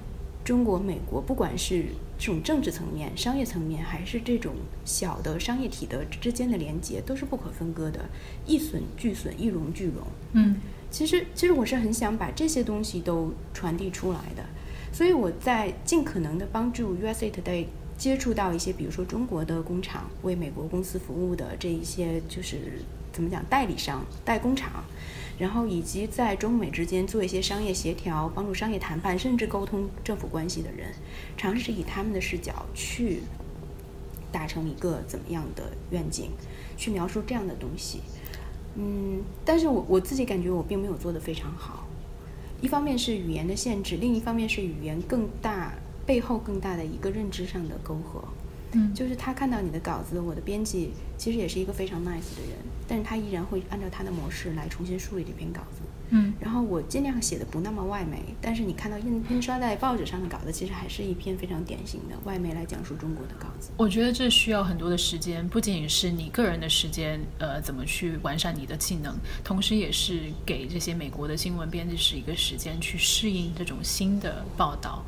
[0.44, 1.86] 中国、美国，不管是
[2.24, 4.54] 这种政治层面、商业层面，还是这种
[4.86, 8.00] 小的商业体的之间的连接，都是不可分割的，
[8.46, 9.96] 一损俱损，一荣俱荣。
[10.32, 10.56] 嗯，
[10.90, 14.46] 其实其实我是很想把这些东西都传递出来的，
[14.94, 17.66] 所以我在尽可能的帮助 USA Today
[17.98, 22.56] 接触到一些，比如说中国的工厂为美国公司服务的这一些，就是
[23.12, 24.86] 怎么讲代理商、代工厂。
[25.40, 30.94] 然后以及在中美之间做一些商业协调、帮助商业谈判，甚至沟通政府关系的人，
[31.36, 33.24] 尝试以他们的视角去
[34.32, 36.30] 达成一个怎么样的愿景，
[36.78, 38.02] 去描述这样的东西。
[38.76, 41.88] 嗯，但是我我自己感觉我并没有做得非常好。
[42.62, 45.74] 一方面是语言的限制，另一方面是语言更大
[46.06, 48.24] 背后更大的一个认知上的沟壑。
[48.74, 52.58] 嗯，就是他看到你的稿子，我的编辑其实也是一个非常 nice 的人，
[52.88, 55.82] 但是他依然会按照他的模式来重新梳理这篇稿子。
[56.16, 63.72] 嗯，然后我尽量写的不那么外媒，但是你看到印印刷在报纸上的稿子，其实还是一篇非常典型的外媒来讲述中国的稿子。
[63.78, 75.04] 我觉得这需要很多的时间，不仅仅是你个人的时间，呃，怎么去完善你的技能，同时也是给这些美国的新闻编辑是一个时间去适应这种新的报道，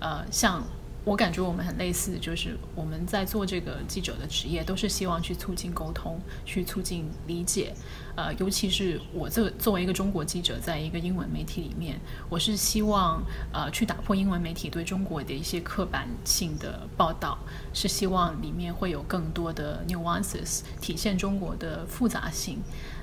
[0.00, 0.62] 呃，像。
[1.04, 7.72] 我感觉我们很类似，就是我们在做这个记者的职业，都是希望去促进沟通，去促进理解。
[8.16, 17.38] 呃，尤其是我作作为一个中国记者，在一个英文媒体里面，我是希望呃去打破英文媒体对中国的一些刻板性的报道，
[17.72, 22.58] 是希望里面会有更多的 nuances，体现中国的复杂性。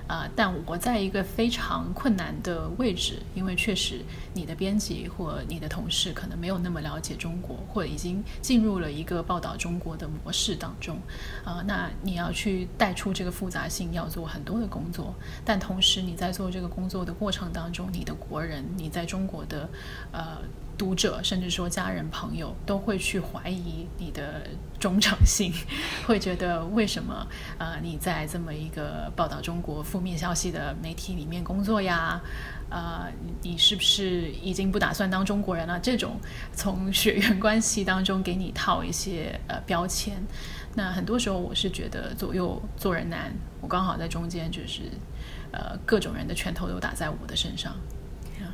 [0.07, 4.01] 啊，但我在一个非常困难的位置，因为确实
[4.33, 10.97] 你的编辑或你的同事可能没有那么了解中国，或者已经进入了一个报道中国的模式当中，
[11.43, 19.69] 啊，那你要去带出这个复杂性，要做很多的工作，但同时你在做这个工作的过程当中，你的国人，你在中国的，
[20.11, 20.37] 呃。
[20.77, 24.47] 读者甚至说家人朋友都会去怀疑你的
[24.79, 25.51] 忠诚性，
[26.05, 32.21] 会觉得为什么呃你在这么一个报道中国负面消息的媒体里面工作呀？
[32.69, 33.07] 呃，
[33.41, 35.79] 你是不是已经不打算当中国人了？
[35.79, 36.19] 这种
[36.51, 40.21] 从血缘关系当中给你套一些呃标签，
[40.75, 44.81] 那很多时候我是觉得左右做人难，我刚好在中间，就是
[45.53, 47.73] 呃各种人的拳头都打在我的身上。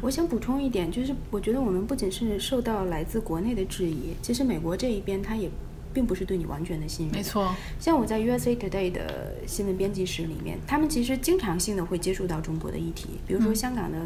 [0.03, 5.49] 我想补充一点，就是我觉得我们不仅是受到来自国内的质疑，其实美国这一边他也
[5.93, 7.15] 并不是对你完全的信任。
[7.15, 13.97] 没错，像我在 USA Today 的新闻编辑室里面，他们其实经常性的会接触到中国的议题，比如说香港的。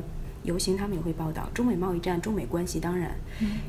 [0.47, 3.11] 游行，他们也会报道中美贸易战、中美关系，当然，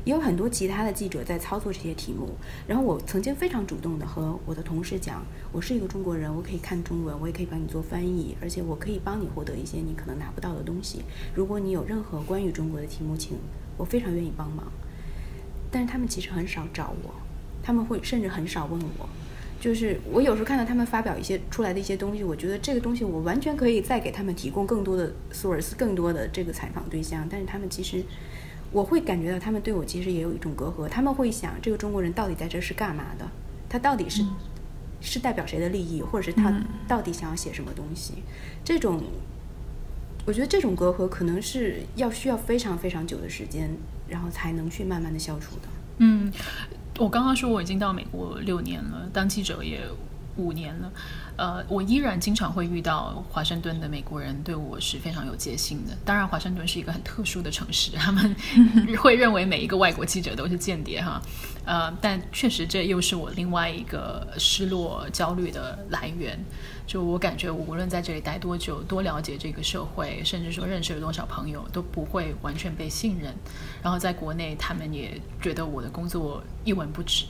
[0.05, 2.29] 也有很多其他的记者在操作这些题目。
[2.65, 11.01] 然后我曾经非常主动的和我的同事讲，我是一个中国人，我可以看中文，我也可以帮你做翻译，而且我可以帮你获得一些你可能拿不到的东西。
[11.35, 13.37] 如果你有任何关于中国的题目，请
[13.75, 14.65] 我非常愿意帮忙。
[15.69, 17.13] 但是他们其实很少找我，
[17.61, 19.09] 他们会甚至很少问我。
[19.59, 27.27] 就是我有时候看到他们发表一些出来的一些东西，我觉得这个东西我完全可以再给他们提供更多的 source，更多的这个采访对象。
[27.29, 28.01] 但是他们其实，
[28.71, 30.87] 我会感觉到他们对我其实也有一种隔阂。
[30.87, 33.29] 他们会想，这个中国人到底在这是干嘛的？
[33.67, 34.23] 他到底是
[35.01, 38.13] 是代表谁的利益，或者是他到底想要写什么东西？
[38.63, 39.03] 这种，
[40.25, 43.69] 我觉得这种隔阂可能是要需要非常非常久的时间，
[44.07, 45.67] 然后才能去慢慢的消除的。
[45.97, 46.31] 嗯。
[46.99, 49.79] 我刚刚说我已经到美国六年了，当记者也
[50.35, 50.91] 五年了，
[51.37, 55.97] 呃，我依然经常会遇到华盛顿的美国人对我是非常有戒心的。
[56.05, 58.35] 当然，华盛顿是一个很特殊的城市，他们
[58.99, 61.21] 会认为每一个外国记者都是间谍哈。
[61.65, 66.37] 呃，但确实这又是我另外一个失落、焦虑的来源。
[66.89, 73.31] 就我感觉，我无论在这里待多久，多了解这个社会，甚至说认识了多少朋友，都不会完全被信任。
[73.83, 77.25] 然后在国内，他们也觉得我的工作一文不值。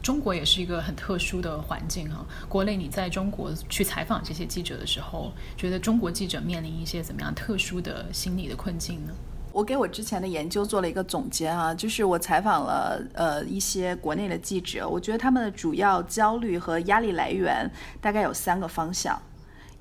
[0.00, 2.24] 中国也是一个很特殊的环境哈。
[2.48, 9.12] 国内你在中国去采访这些记者的时候，觉得中国记者面临一些怎么样特殊的心理的困境呢？
[9.52, 19.20] 我给我之前的研究做了一个总结啊，就是我采访了呃一些国内的记者，我觉得他们的主要焦虑和压力来源大概有三个方向，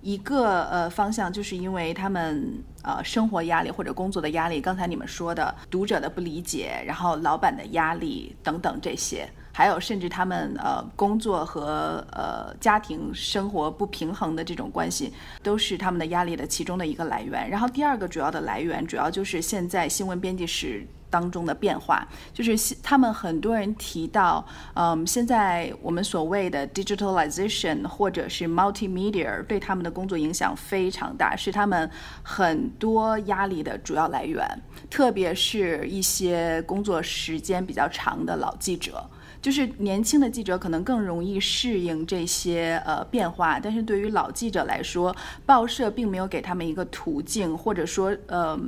[0.02, 9.30] 一个呃方向就是因为他们呃生活压力或者工作的压力，刚才你们说的读者的不理解，然后老板的压力等等这些。
[9.54, 17.50] 还有，甚至他们呃工作和呃家庭生活不平衡的这种关系，都是他们的压力的其中的一个来源。
[17.50, 31.90] 然后第二个主要的来源，主要就是现在新闻编辑室当中的变化，就是他们很多人提到，嗯，现在我们所谓的 digitalization 或者是 multimedia 对他们的工作影响非常大，是他们
[32.24, 34.48] 很多压力的主要来源，
[34.90, 39.06] 特别是一些工作时间比较长的老记者。
[39.42, 48.60] 就是年轻的记者可能更容易适应这些呃变化，但是对于老记者来说，报社并没有给他们一个途径，或者说呃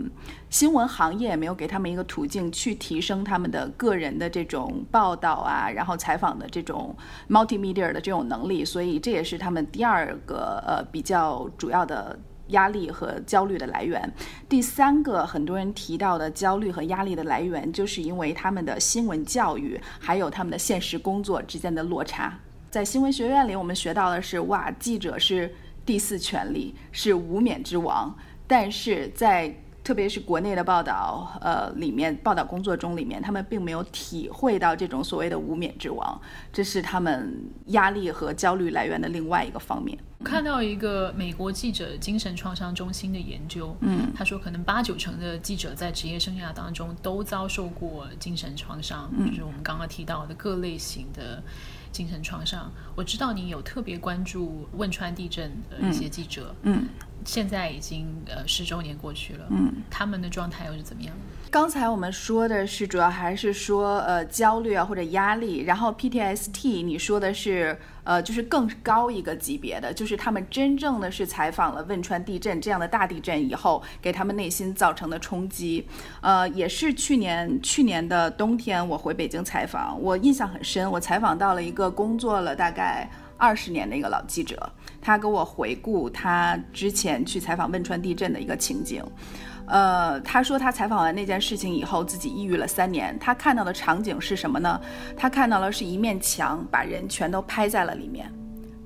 [0.50, 6.96] 新闻行业也没有给他们一个途径去提升他们的个人的这种报道啊，然后采访的这种
[7.30, 12.18] multimedia 的这种能力，所以这也是他们第二个呃比较主要的。
[12.54, 14.12] 压力和焦虑的来源，
[14.50, 22.34] 第三个很多人提到的焦虑和压力的来源，就是因为他们的新闻教育还有他们的现实工作之间的落差。
[22.72, 25.54] 在新闻学院里，我们学到的是，哇，记者是
[25.86, 28.16] 第四权利，是无冕之王，
[28.48, 36.20] 但是在特别是国内的报道，呃，里面报道工作中里面，他们并没有体会到这种所谓的无冕之王，
[36.54, 39.98] 这是他们压力和焦虑来源的另外一个方面。
[40.24, 51.44] 看到一个美国记者精神创伤中心的研究，嗯，他说可能八九成的记者在职业生涯当中都遭受过精神创伤，就是我们刚刚提到的各类型的
[51.92, 52.72] 精神创伤。
[52.96, 56.88] 我知道你有特别关注汶川地震的一些记者，嗯。
[57.26, 61.14] 现在已经呃十周年过去了，嗯，他们的状态又是怎么样？
[61.50, 75.88] 刚才我们说的是主要还是说呃焦虑啊或者压力，然后 PTSD 你说的是呃就是更高一个级别的，就是他们真正的是采访了汶川地震这样的大地震以后给他们内心造成的冲击，
[76.22, 83.08] 呃也是去年去年的冬天我回北京采访，我印象很深，我采访到了一个工作了大概。
[83.36, 84.72] 二十年的一个老记者，
[85.04, 89.04] 他给我回顾他之前去采访汶川地震的一个情景。
[89.68, 93.18] 呃，他说他采访完那件事情以后，自己抑郁了三年。
[93.20, 94.80] 他看到的场景是什么呢？
[95.18, 98.32] 他看到了是一面墙，把人全都拍在了里面，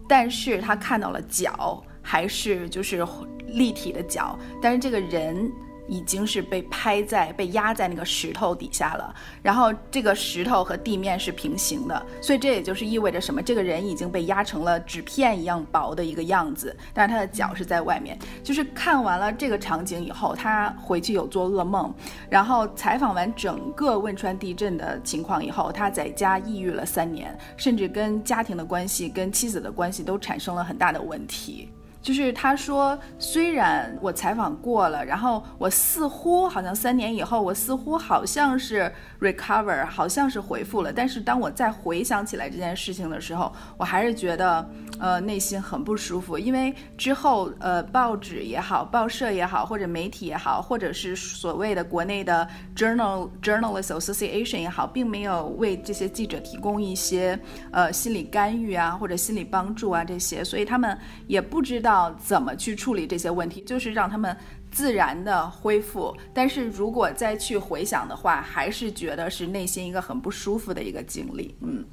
[0.10, 3.06] 但是他看到了脚，还是就是
[3.47, 5.51] 立体的脚，但是这个人。
[5.88, 13.41] 已经是被拍在、被压在那个石头底下了，然后这个石头和地面是平行的，所以这也就是意味着什么？
[13.41, 18.17] 这个人已经被压成了纸片一样薄的一个样子，但是他的脚是在外面。
[18.43, 21.93] 就是看完了这个场景以后，他回去有做噩梦，
[22.30, 31.69] 然后采访完整个汶川地震的情况以后，他在家抑郁了三年，甚至跟家庭的关系、跟妻子的关系都产生了很大的问题。
[32.08, 57.39] 就是他说，虽然我采访过了，然后我似乎好像三年以后，我似乎好像是 recover，好像是回复了，但是当我再回想起来这件事情的时候，我还是觉得，呃，内心很不舒服，因为之后，呃，报纸也好，报社也好，或者媒体也好，或者是所谓的国内的 journal journalist association 也好，并没有为这些记者提供一些
[57.71, 61.97] 呃心理干预啊，或者心理帮助啊这些，所以他们也不知道。
[62.17, 63.62] 怎么去处理这些问题？
[63.62, 64.36] 就是让他们
[64.71, 66.15] 自然的恢复。
[66.34, 71.56] 但是如果再去回想的话，还是觉得是内心一个很不舒服的一个经历。
[71.62, 71.84] 嗯，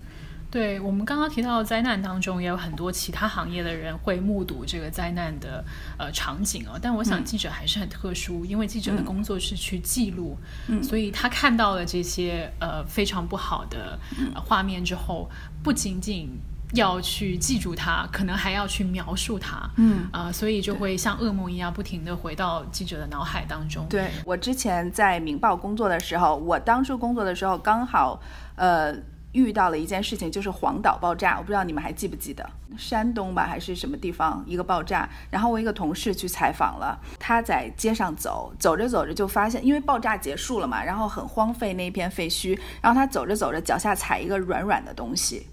[0.50, 5.64] 对我们刚刚提到的灾难当中，也有很多其他行业的人会目睹这个灾难的
[5.98, 6.78] 呃场景哦。
[6.80, 10.36] 但我想记者还是很特殊，因为记者的工作是去记录，
[10.82, 13.98] 所以他看到了这些呃非常不好的
[14.34, 15.30] 画面之后，
[15.62, 16.28] 不仅仅。
[16.74, 23.86] 要去记住它，可能还要去描述它，嗯啊，所以就会像噩梦一样，不停的回到记者的脑海当中。
[23.88, 28.20] 对我之前在《明报》工作的时候，我当初工作的时候刚好，
[28.56, 28.94] 呃，
[29.32, 31.36] 遇到了一件事情，就是黄岛爆炸。
[31.38, 35.08] 我不知道你们还记不记得，山东吧还是什么地方一个爆炸？
[35.30, 45.46] 然后我一个同事去采访了，他在街上走，走着走着就发现，因为爆炸结束了嘛，然后很荒废那一片废墟，然后他走着走着脚下踩一个软软的东西。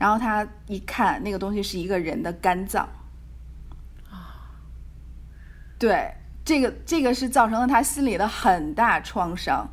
[0.00, 2.88] 然后他一看，那个东西是一个人的肝脏，
[4.08, 4.48] 啊，
[5.78, 6.10] 对，
[6.42, 9.68] 这个这个是造成了他心里的很大创伤，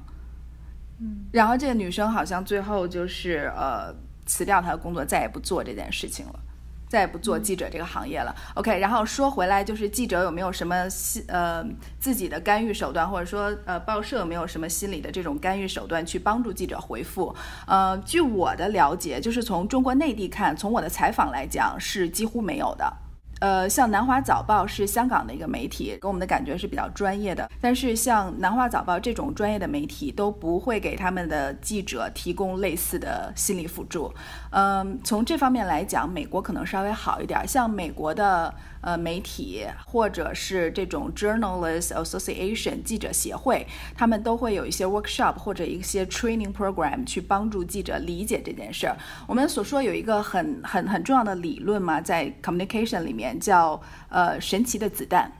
[0.99, 6.39] 嗯，然后这个女生好像最后就是呃辞掉她的工作，再也不做这件事情了。
[6.88, 8.36] 再也不做记者这个行业了。
[8.56, 11.65] OK，然后说回来，就是记者有没有什么心呃
[12.00, 17.36] 自己的干预手段，或者说呃报社有没有什么心理的这种干预手段去帮助记者回复？
[17.65, 23.06] 呃，据我的了解，就是从中国内地看，从我的采访来讲是几乎没有的。
[23.39, 27.48] 呃，像南华早报是香港的一个媒体，给我们的感觉是比较专业的。
[27.62, 34.12] 但是像南华早报这种专业的媒体都不会给他们的记者提供类似的心理辅助。
[34.50, 37.48] 嗯，从这方面来讲，美国可能稍微好一点。
[37.48, 48.98] 像美国的呃媒体或者是这种 Journalist Association 记者协会，他们都会有一些 workshop 或者一些 training program 去帮助记者理解这件事儿。
[49.27, 53.27] 我们所说有一个很很很重要的理论嘛，在 communication 里面。
[53.40, 55.32] 叫呃神奇的子弹，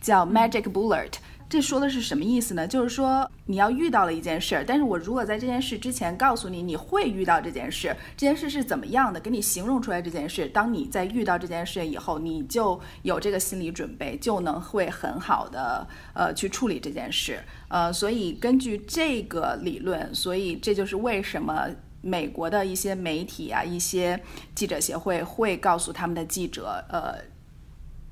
[0.00, 1.12] 叫 Magic Bullet。
[1.50, 2.68] 这说的是什么意思呢？
[2.68, 17.42] 就是说你要遇到了一件事儿，但是我如果在这件事之前告诉你你会遇到这件事，这件事是怎么样的，给你形容出来这件事，当你在遇到这件事以后，你就有这个心理准备，就能会很好的呃去处理这件事。
[17.68, 21.66] 呃，所以根据这个理论，所以这就是为什么。
[22.00, 24.20] 美国的一些媒体啊，一些
[24.54, 27.14] 记者协会会告诉他们的记者，呃，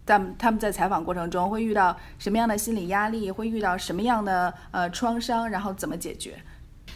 [0.05, 6.37] 在他们在采访过程中会遇到什么样的心理压力，会遇到什么样的呃创伤，然后怎么解决。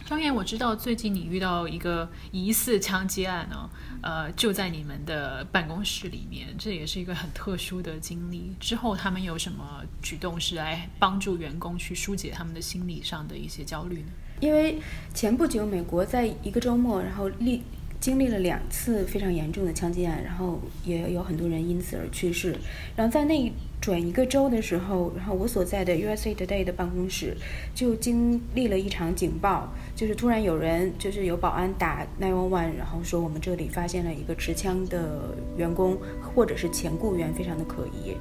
[0.05, 3.69] 张岩，我知道最近你遇到一个疑似枪击案呢，
[4.01, 8.53] 呃，就在你们的办公室里面，这也是一个很特殊的经历。
[8.59, 14.11] 之后他们有什么举动是来帮助员工去疏解他们的心理上的一些焦虑呢？
[14.41, 14.81] 因为
[15.13, 17.61] 前不久，美国在一个周末，然后立
[18.01, 22.57] 经历了两次非常严重的枪击案，然后也有很多人因此而去世。
[22.95, 27.37] 然后在那转一个州的时候，然后我所在的 USA Today 的办公室
[27.75, 38.15] 就经历了一场警报，就是突然有人就是有保安打 nine one one，然后说我们这里发现了一个持枪的员工或者是前雇员，非常的可疑。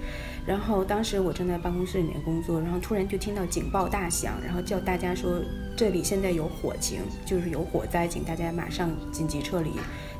[0.47, 5.41] 然后当时我正在办公室里面工作，然后突然就听到警报大响，然后叫大家说
[5.77, 9.71] 这里现在有火情，就是有火灾，请大家马上紧急撤离。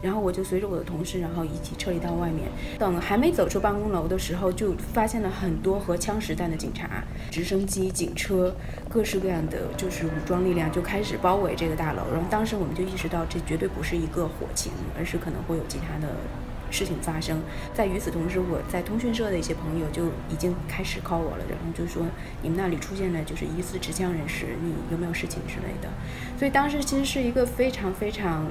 [0.03, 2.49] 然后我就随着我的同事，然后一起撤离到外面。
[2.79, 8.55] 等还没走出办公楼的时候，就发现了很多荷枪实弹的警察、直升机、警车，
[8.89, 12.03] 各式各样的就是武装力量就开始包围这个大楼。
[12.13, 16.09] 然后当时我们就意识到，这绝对不是一个火情，而是可能会有其他的。
[16.71, 17.41] 事情发生
[17.75, 22.07] 在与此同时，我在通讯社的一些朋友就已经开始 call 我了，然后就说
[22.43, 25.89] 你们那里出现了就是疑似持枪人士，你有没有事情之类的。
[26.39, 28.47] 所以当时其实是一个非常非常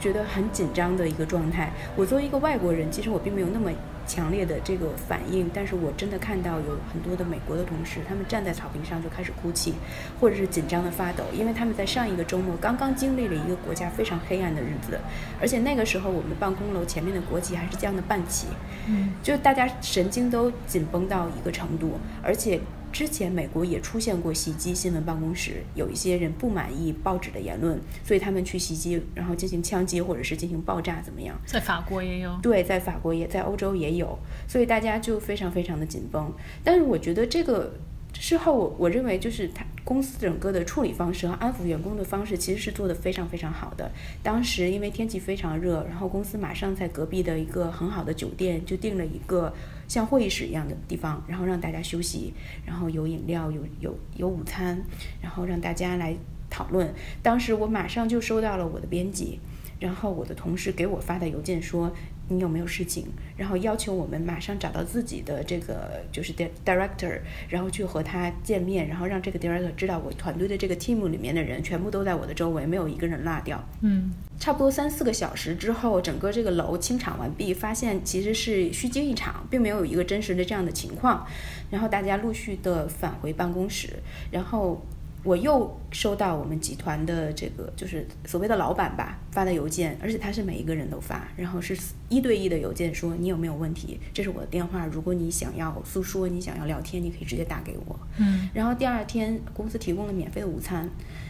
[0.00, 1.72] 觉得很紧张的一个状态。
[1.96, 3.70] 我作为一个外国人，其实我并没有那么。
[4.08, 9.74] 强烈的这个反应，但是我真的看到有很多的美国的同事，他们站在草坪上就开始哭泣，
[10.18, 14.98] 或者是紧张的发抖，因为他们在上一个周末刚刚经历了一个国家非常黑暗的日子，
[15.40, 18.46] 而且那个时候我们办公楼前面的国旗还是这样的半旗，
[18.88, 22.58] 嗯，就大家神经都紧绷到一个程度，而且。
[22.92, 31.38] 之前美国也出现过袭击新闻办公室，有一些人不满意报纸的言论，所以他们去袭击，然后进行枪击或者是进行爆炸，怎么样？
[31.46, 32.38] 在法国也有。
[32.42, 36.32] 对，在法国也在欧洲也有，所以大家就非常非常的紧绷。
[36.64, 37.72] 但是我觉得这个。
[38.14, 43.88] 事后，我我认为就是他公司整个的处理方式和安抚员工的方式其实是做的非常非常好的。
[44.22, 49.52] 当时因为天气非常热，然后公司马上在隔壁的一个很好的酒店就订了一个
[49.88, 52.32] 像会议室一样的地方，然后让大家休息，
[52.64, 54.80] 然后有饮料，有有有午餐，
[55.20, 56.14] 然后让大家来
[56.48, 56.94] 讨论。
[57.22, 59.40] 当时我马上就收到了我的编辑，
[59.80, 61.92] 然后我的同事给我发的邮件说。
[62.28, 63.06] 你有没有事情？
[63.36, 66.32] 然后要求我们马上找到自己的这个就是
[66.64, 73.62] director，然后去和他见面，然后让这个 director 知道我团队的这个 team 里面的人全部都在我的周围，没有一个人落掉。
[73.80, 81.26] 嗯，差不多三四个小时之后，整个这个楼清场完毕，发现其实是虚惊一场，并没有一个真实的这样的情况。
[81.70, 83.88] 然后大家陆续的返回办公室，
[84.30, 84.84] 然后。
[85.24, 91.76] 我又收到我们集团的这个就是所谓的老板吧发的邮件，而且他是每一个人都发，然后是
[92.08, 93.98] 一对一的邮件，说你有没有问题？
[94.14, 97.98] 这是我的电话，如果你想要诉说，你想要聊天，你可以直接打给我。
[98.18, 98.48] 嗯。
[98.54, 100.88] 然后第二天公司提供了免费的午餐，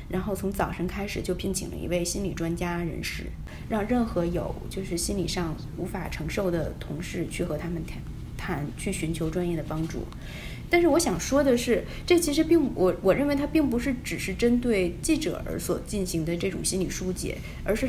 [0.09, 3.25] 然后从早晨开始就聘请了一位心理专家人士，
[3.69, 7.99] 让任何有就是心理上无法承受的同事去和他们谈
[8.37, 10.05] 谈，去寻求专业的帮助。
[10.71, 17.89] 但是我想说的是，这其实并我我认为它并不是只是针对记者而所进行的这种心理疏解，而是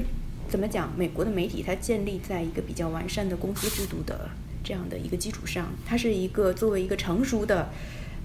[0.50, 0.92] 怎么讲？
[0.98, 4.30] 美国的媒体它建立在一个比较完善的公司制度的
[4.64, 7.70] 这样的一个基础上，它是一个作为一个成熟的，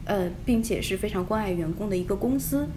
[0.05, 2.68] 呃，并且是非常关爱员工的一个公司。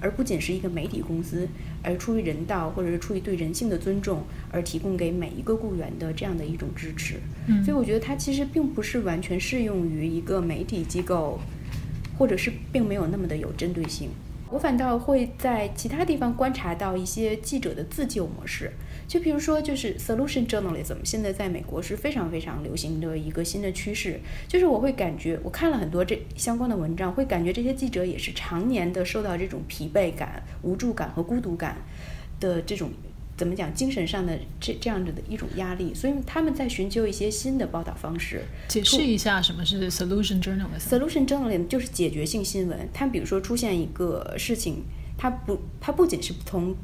[0.00, 1.48] 而不仅是一个媒体公司，
[1.82, 7.16] 而出于人道或者是出于对人性的尊重而提供给每一个雇员的这样的一种支持，
[7.64, 11.40] 所以我觉得它其实并不是完全适用于一个媒体机构，
[12.18, 14.10] 或者是并没有那么的有针对性。
[14.50, 18.72] 我反倒会在其他地方观察到一些记者的自救模式。
[19.08, 24.20] 就比如说，就是 solution journalism，现在在美国是非常非常流行的一个新的趋势。
[24.46, 31.78] 就是我会感觉，我看了很多这相关的文章，会感觉这些记者也是常年的受到这种疲惫感、无助感和孤独感
[32.38, 32.90] 的这种
[33.34, 38.42] 怎么讲精神上的这这样子的一种压力，所以他们在寻求一些新的报道方式。
[38.68, 40.78] 解释一下什么是 solution journalism。
[40.78, 42.86] solution journalism 就是解决性新闻。
[42.92, 44.82] 它比如说出现一个事情，
[45.16, 46.76] 它不，它不仅是从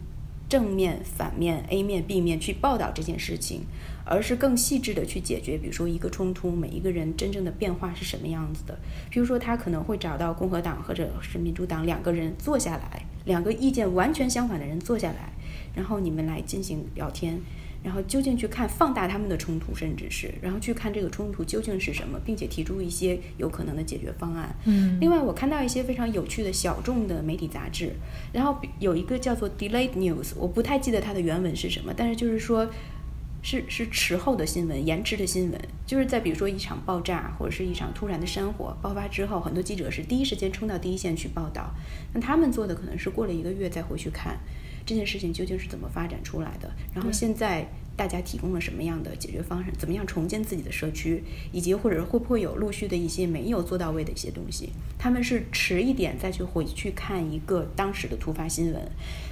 [0.48, 3.62] 正面、反面、A 面、B 面去报道这件事情，
[4.04, 8.78] 而是更细致的去解决，比如说一个冲突，每一个人真正的变化是什么样子的。
[9.10, 15.32] 比如说，他可能会找到共和党或者是民主党两个人坐下来，两个意见完全相反的人坐下来，
[15.74, 17.40] 然后你们来进行聊天。
[17.84, 24.56] 然后究竟去看放大他们的冲突，甚至是然后去看这个冲突究竟是什么，并且提出一些有可能的解决方案。
[24.64, 27.92] 嗯，另外我看到一些非常有趣的小众的媒体杂志，
[28.32, 32.66] 然后有一个叫做 Delayed News，我不太记得它的原文是什么，但是就是说，
[33.42, 41.74] 是是迟后的新闻，延迟的新闻，就是在比如说一场爆炸或者是一场突然的山火爆发之后，很多记者是第一时间冲到第一线去报道，
[42.14, 44.38] 那他们做的可能是过了一个月再回去看。
[44.86, 46.70] 这件事情究竟是怎么发展出来的？
[46.94, 47.66] 然后现在
[47.96, 49.72] 大家提供了什么样的解决方案？
[49.78, 51.22] 怎么样重建自己的社区？
[51.52, 54.70] 以及或者会不会有陆续的一些没有做到位的一些东西？
[54.98, 58.82] 他们是迟一点再去回去看一个当时的突发新闻。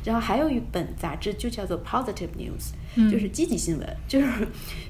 [0.04, 4.26] 然后还有一本杂志就叫做 Positive News，就是积极新闻，就是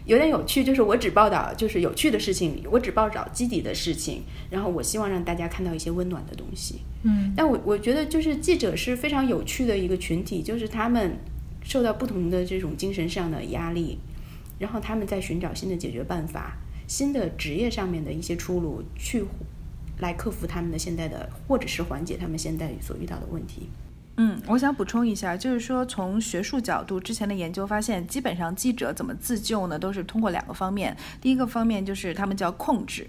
[0.07, 0.65] 有点有趣。
[0.65, 4.23] 就是我只报道就是有趣的事情，我只报道积极的事情。
[4.51, 6.81] 然后我希望让大家看到一些温暖的东西。
[7.03, 11.17] 嗯，但我我觉得就是记者是非常有趣的一个群体，就是他们
[11.63, 13.99] 受到不同的这种精神上的压力，
[14.59, 16.57] 然后他们在寻找新的解决办法、
[16.87, 19.25] 新的职业上面的一些出路，去
[19.99, 23.69] 来克服他们的现在的，或者是缓解他们现在所遇到的问题。
[24.17, 30.95] 嗯，我想补充一下，就是说从学术角度，之前的研究发现，基本上记者怎么自救呢，都是通过两个方面。
[31.21, 33.09] 第一个方面就是他们叫控制。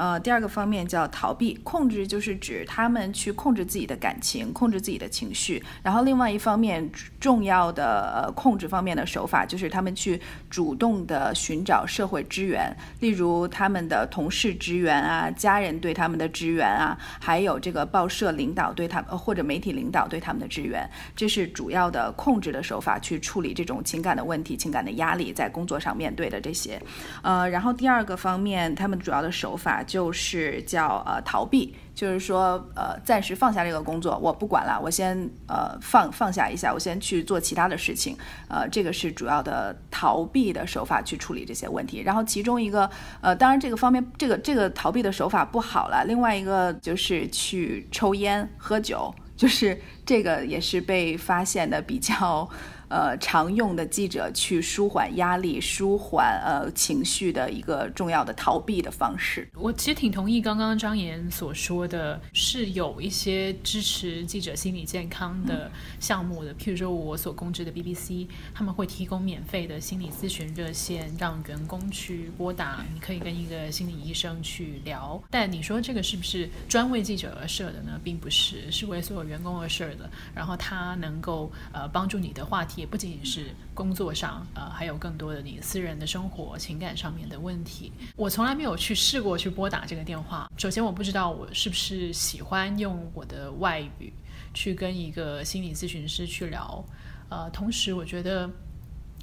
[0.00, 5.62] 呃，第二个方面叫逃避控制，就是指他们去控制自己的感情，控制自己的情绪。
[5.82, 6.90] 然后另外一方面，
[7.20, 26.80] 重要的呃控制方面的手法，就是他们去主动的寻找社会支援，例如他们的同事支援啊，家人对他们的支援啊，还有这个报社领导对他们或者媒体领导对他们的支援，这是主要的控制的手法，去处理这种情感的问题、情感的压力，在工作上面对的这些。
[27.20, 29.84] 呃，然后第二个方面，他们主要的手法。
[29.90, 38.16] 就是叫呃逃避，就是说呃暂时放下这个工作，我不管了，我先呃放放下一下，我先去做其他的事情，
[38.46, 42.02] 呃这个是主要的逃避的手法去处理这些问题。
[42.02, 42.88] 然后其中一个
[43.20, 49.76] 呃当然这个方面这个这个逃避的手法不好了，另外一个就是去抽烟喝酒，就是
[50.06, 52.48] 这个也是被发现的比较。
[52.90, 59.48] 呃，常用的记者去舒缓压力、舒缓呃情绪的一个重要的逃避的方式。
[59.54, 65.70] 我其实挺同意刚刚张岩所说的，是有一些支持记者心理健康的
[66.00, 75.22] 项目的，譬如说我所供职的 BBC，他们会提供免费的心理咨询热线，让员工去拨打，你可以跟一个心理医生去聊。
[75.30, 78.00] 但你说这个是不是专为记者而设的呢？
[78.02, 80.10] 并不是，是为所有员工而设的。
[80.34, 82.79] 然后他能够呃帮助你的话题。
[82.80, 87.92] 也不仅仅是工作上，呃，还有更多的你私人的生活、情感上面的问题。
[88.16, 90.50] 我从来没有去试过去拨打这个电话。
[90.56, 94.12] 首先，我不知道我是不是喜欢用我的外语
[94.52, 96.84] 去跟一个心理咨询师去聊。
[97.28, 98.50] 呃，同时，我觉得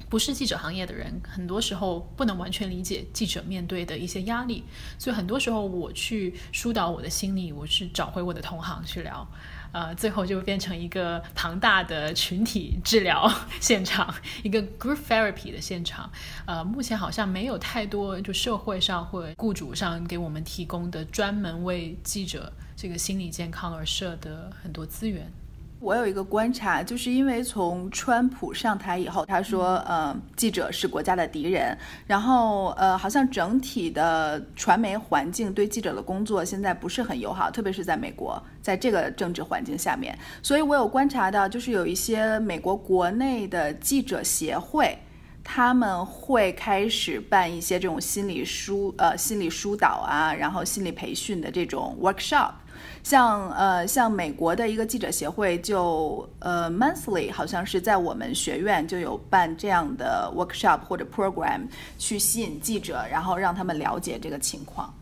[0.09, 4.63] 不是记者行业的人，很多时候不能完全理解记者面对的一些压力。
[4.97, 9.27] 所以，很多时候我去疏导我的心理，我是找回我的同行去聊。
[9.71, 14.13] 呃，最后就变成一个庞大的群体治疗 现场，
[14.43, 16.09] 一个 group therapy 的现场。
[16.45, 25.31] 呃，目前好像没有太多就社会上或雇主上给我们提供的专门为记者这个心理健康而设的很多资源。
[25.79, 44.97] 我有一个观察，就是因为从川普上台以后，他说，呃，记者是国家的敌人，然后，呃，好像整体的传媒环境对记者的工作现在不是很友好，特别是在美国，在这个政治环境下面，所以我有观察到，就是有一些美国国内的记者协会，
[45.43, 52.51] 他们会开始办一些这种心理疏，呃，心理疏导啊，然后心理培训的这种 workshop。
[53.09, 61.61] 像呃，像美国的一个记者协会，就呃，monthly 好像是在我们学院就有办这样的 workshop 或者 program，
[61.97, 64.93] 去吸引记者，然后让他们了解这个情况。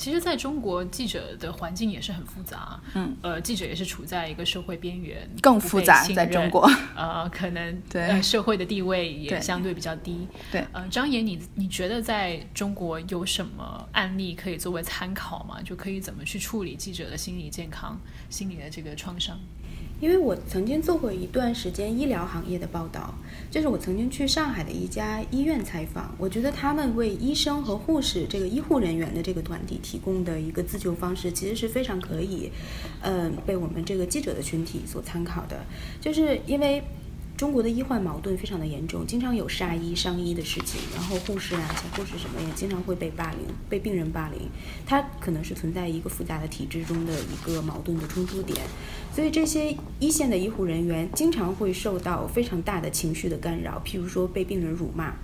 [0.00, 8.20] 嗯，其实，在中国记者的环境也是很复杂，嗯，呃，记者也是处在一个社会边缘，更复杂，在中国，呃，可能对。
[8.22, 15.60] 社会的地位也相对比较低，对，呃，张岩，你你觉得在中国有什么案例可以作为参考吗？
[15.62, 19.38] 就可以怎么去处理记者的心理健康、心理的这个创伤？
[20.00, 23.14] 因为我曾经做过一段时间医疗行业的报道，
[23.50, 32.50] 就是我曾经去上海的一家医院采访，我觉得他们为医生和护士这个医护人员的这个团体提供的一个自救方式，其实是非常可以，
[33.02, 35.64] 嗯，被我们这个记者的群体所参考的，
[36.00, 36.82] 就是因为。
[37.40, 44.42] 中国的医患矛盾非常的严重，经常有杀医伤医的事情，然后护士啊、小护士什么也经常会被霸凌，被病人霸凌，
[44.84, 48.58] 它可能是存在一个复杂的体制中的一个矛盾的冲突点，
[49.16, 55.14] 所以这些一线的医护人员经常会受到非常大的情绪的干扰，譬如说被病人辱骂。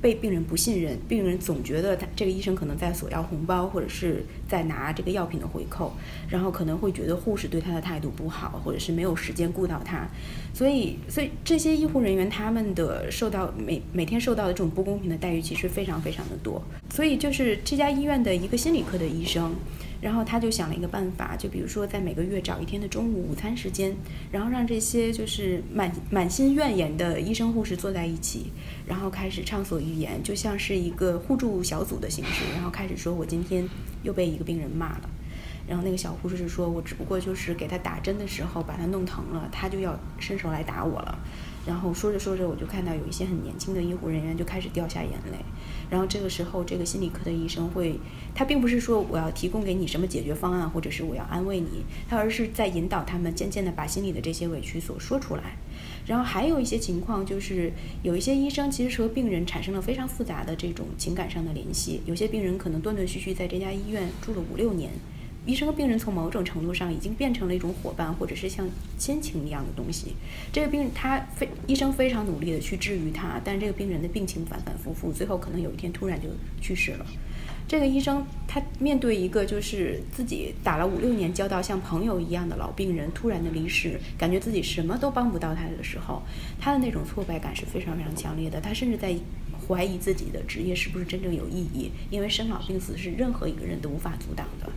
[0.00, 5.92] 被病人不信任，病人总觉得他这个医生可能在索要红包，或者是在拿这个药品的回扣，
[6.28, 10.06] 然后可能会觉得护士对他的态度不好，或者是没有时间顾到他，
[10.54, 19.54] 所以，所以这些医护人员他们的受到每每天受到的这种不公平的待遇其实非常非常的多，所以就是这家医院的一个心理科的医生。
[20.00, 23.94] 然后他就想了一个办法，就比如说在每个月找一天的中午午餐时间，
[24.30, 28.52] 然后让这些就是满满心怨言的医生护士坐在一起，
[28.86, 33.68] 然后开始畅所欲言，就像是一个互助小组的形式，然后开始说：“我今天
[34.02, 35.10] 又被一个病人骂了。”
[35.66, 41.18] 然后那个小护士说：“我只不过就是给他打针的时候把他弄疼了，他就要伸手来打我了。”
[41.66, 45.38] 然后说着说着，我就看到有一些很年轻的医护人员就开始掉下眼泪。
[45.90, 47.98] 然后这个时候，这个心理科的医生会，
[48.34, 55.56] 他并不是说我要提供给你什么解决方案，或者是我要安慰你，他而是在引导他们渐渐的把心里的这些委屈所说出来。
[56.06, 64.92] 然后还有一些情况，就是有一些医生其实是和病人产生了非常复杂的这种情感上的联系，有些病人可能断断续续在这家医院住了五六年。
[65.46, 68.68] 医生和病人从某种程度上已经变成了一种伙伴，或者是像
[68.98, 70.14] 亲情一样的东西。
[70.52, 76.28] 这个病人他非医生非常努力的去治愈他，但这个病人的病情反反复复，最后可能有一天突然就
[76.60, 77.06] 去世了。
[77.68, 86.22] 这个医生他面对一个就是自己打了五六年交道像朋友一样的老病人突然的离世，感觉自己什么都帮不到他的时候，
[86.60, 88.60] 他的那种挫败感是非常非常强烈的。
[88.60, 89.14] 他甚至在
[89.66, 94.70] 怀疑自己的职业是不是真正有意义，因为生老病死是任何一个人都无法阻挡的。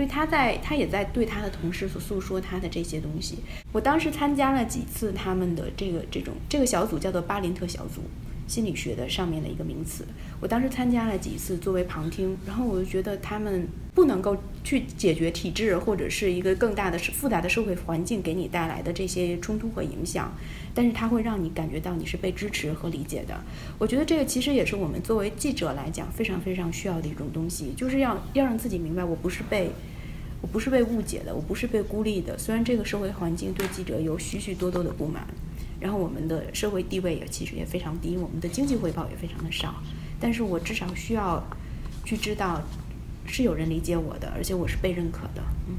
[0.00, 3.40] 所以他在，他也在对他的同事所诉说他的这些东西。
[3.70, 8.00] 我当时参加了几次他们的这个这种这个小组，叫做巴林特小组，
[8.46, 10.06] 心理学的上面的一个名词。
[10.40, 14.34] 我当时参加了几次作为旁听，然后我就觉得他们不能够
[14.64, 20.32] 去解决体制或者是一个更大的复杂的社会环境给你带来的这些冲突和影响，
[20.74, 23.38] 但是它会让你感觉到你是被支持和理解的。
[23.78, 29.70] 我觉得这个其实也是我们作为记者来讲非常非常需要的一种东西，就是要要让自己明白，我不是被。
[30.42, 32.38] 我不是被误解的，我不是被孤立的。
[32.38, 35.26] 虽然这个社会环境对记者有许许多多的不满，
[35.78, 39.74] 然后我们的社会地位也其实也非常低，我们的经济回报也非常的少，
[40.18, 41.42] 但是我至少需要
[42.04, 42.62] 去知道
[43.26, 45.42] 是有人理解我的，而且我是被认可的。
[45.68, 45.74] 嗯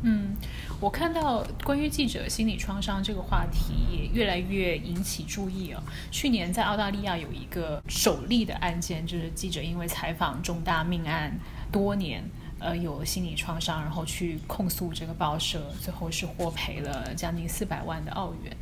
[0.00, 0.36] 嗯，
[0.80, 5.82] 我看到关于记者心理创伤这个话题也越来越引起注意哦。
[6.12, 11.36] 去年在澳大利亚有一个首例的案件，就是记者因为采访重大命案
[11.70, 12.22] 多年。
[12.60, 18.56] 呃，有心理创伤，然后去控诉这个报社，最后是获赔了将近四百万的澳元。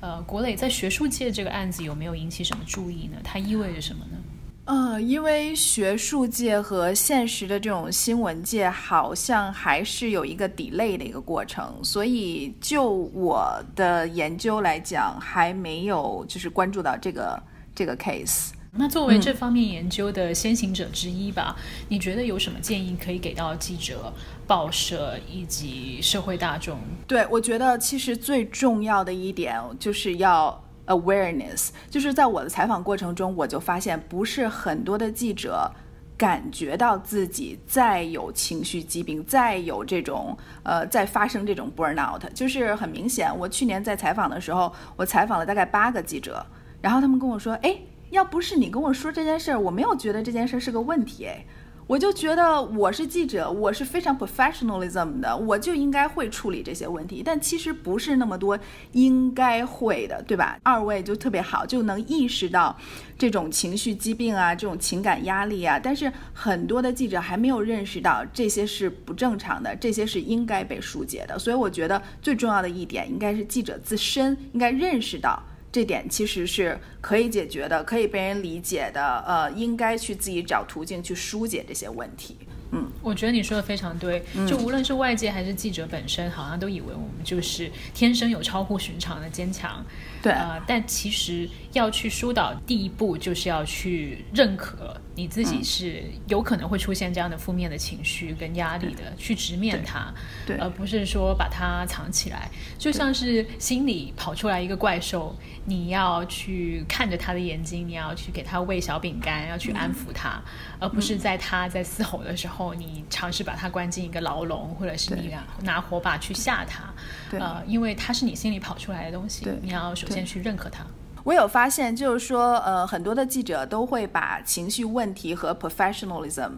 [0.00, 3.16] 呃，国磊在学术界这个案子有没有引起什么注意呢？
[3.22, 4.18] 它意味着什么呢？
[4.64, 17.42] 呃，因为学术界和现实的这种新闻界好像还是有一个 delay 的一个过程，所以就我的研究来讲，还没有就是关注到这个
[17.74, 18.50] 这个 case。
[18.74, 21.54] 那作为这方面研究的先行者之一吧，
[21.88, 24.10] 你觉得有什么建议可以给到记者、
[24.46, 26.78] 报社以及社会大众？
[27.06, 35.70] 对，我觉得其实最重要的一点就是要 awareness，就是在我的采访过程中，我就发现不是很多的记者
[36.16, 43.30] 感觉到自己再有情绪疾病，再有这种呃在发生这种 burnout，就是很明显。
[43.38, 46.42] 我去年在采访的时候，我采访了大概八个记者，
[46.80, 47.76] 然后他们跟我说，哎。
[48.12, 51.46] 要不是你跟我说这件事儿，我没有觉得这件事儿是个问题哎，
[51.86, 57.22] 我就觉得我是记者，我是非常 professionalism 的，我就应该会处理这些问题。
[57.24, 58.58] 但其实不是那么多
[58.92, 60.58] 应该会的，对吧？
[60.62, 62.76] 二位就特别好，就能意识到
[63.16, 65.80] 这种情绪疾病啊，这种情感压力啊。
[65.82, 71.38] 但是很多的记者还没有认识到这些是不正常的，这些是应该被疏解的。
[71.38, 75.42] 所以我觉得最重要的一点，应该是记者自身应该认识到。
[75.72, 79.24] 这点其实是可以解决的，可以被人理解的。
[79.26, 82.36] 呃，应该去自己找途径去疏解这些问题。
[82.72, 84.22] 嗯，我觉得你说的非常对。
[84.46, 89.84] 就无论是外界还是记者本身，好像都以为我们就是天生有超乎寻常的坚强。
[90.22, 100.12] 对，呃，但其实要去疏导，第一步就是要去认可你自己是有可能会出现这样的负面的情绪跟压力的，去直面它，
[100.46, 102.50] 对，而不是说把它藏起来。
[102.78, 110.42] 就像是心里跑出来一个怪兽，你要去看着他的眼睛，你要去给他喂小饼干，要去安抚他，
[110.78, 115.30] 而不是在他在嘶吼的时候，你尝试把他关进一个牢笼，或者是你
[115.62, 116.92] 拿火把去吓他。
[117.38, 120.84] 呃，因为它是你心里跑出来的东西，你要首先去认可它。
[121.24, 126.50] 我有发现，就是说，呃，很多的记者都会把情绪问题和 professionalism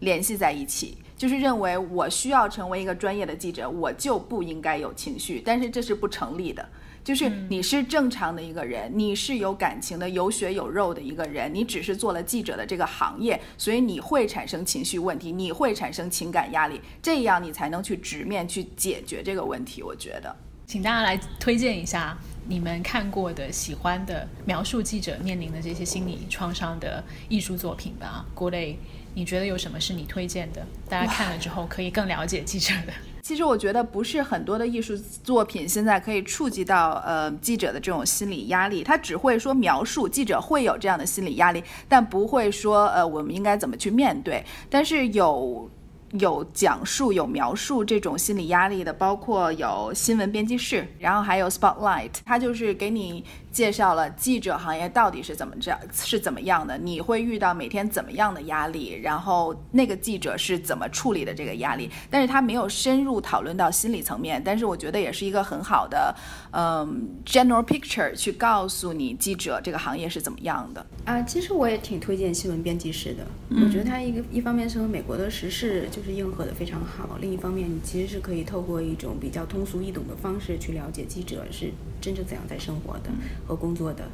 [0.00, 6.64] 联系在一起，就是认为我需要成为一个专业的记者，我就不应该有情绪，但是这是不成立的。
[7.02, 19.82] 就是你是正常的一个人，你是有感情的、有血有肉的一个人，你只是做了记者的这个行业，所以你会产生情绪问题，你会产生情感压力，这样你才能去直面去解决这个问题。
[19.82, 20.34] 我觉得，
[20.66, 22.16] 请大家来推荐一下
[22.46, 28.24] 你们看过的、喜欢的描述记者面临的这些心理创伤的艺术作品吧。
[28.34, 28.78] 郭磊，
[29.14, 30.64] 你觉得有什么是你推荐的？
[30.88, 32.92] 大家看了之后可以更了解记者的。
[33.22, 44.44] 其实我觉得不是很多的艺术作品现在可以触及到呃记者的这种心理压力，他只会说描述记者会有这样的心理压力，但不会说呃我们应该怎么去面对。
[44.68, 45.70] 但是有
[46.18, 53.24] 有讲述有描述这种心理压力的，包括有新闻编辑室，然后还有 Spotlight，它就是给你。
[53.54, 66.12] 介绍了记者行业到底是怎么这样是怎么样的，你会遇到每天怎么样的压力，然后那个记者是怎么处理的这个压力，但是他没有深入讨论到心理层面，但是我觉得也是一个很好的，
[66.50, 71.22] 嗯，general picture 去告诉你记者这个行业是怎么样的啊。
[71.22, 83.10] 其实我也挺推荐新闻编辑室的，我觉得它一个一方面是和美国的时事就是应和的非常好，另一方面你其实是可以透过一种比较通俗易懂的方式去了解记者是真正怎样在生活的。
[83.46, 84.08] 和工作的，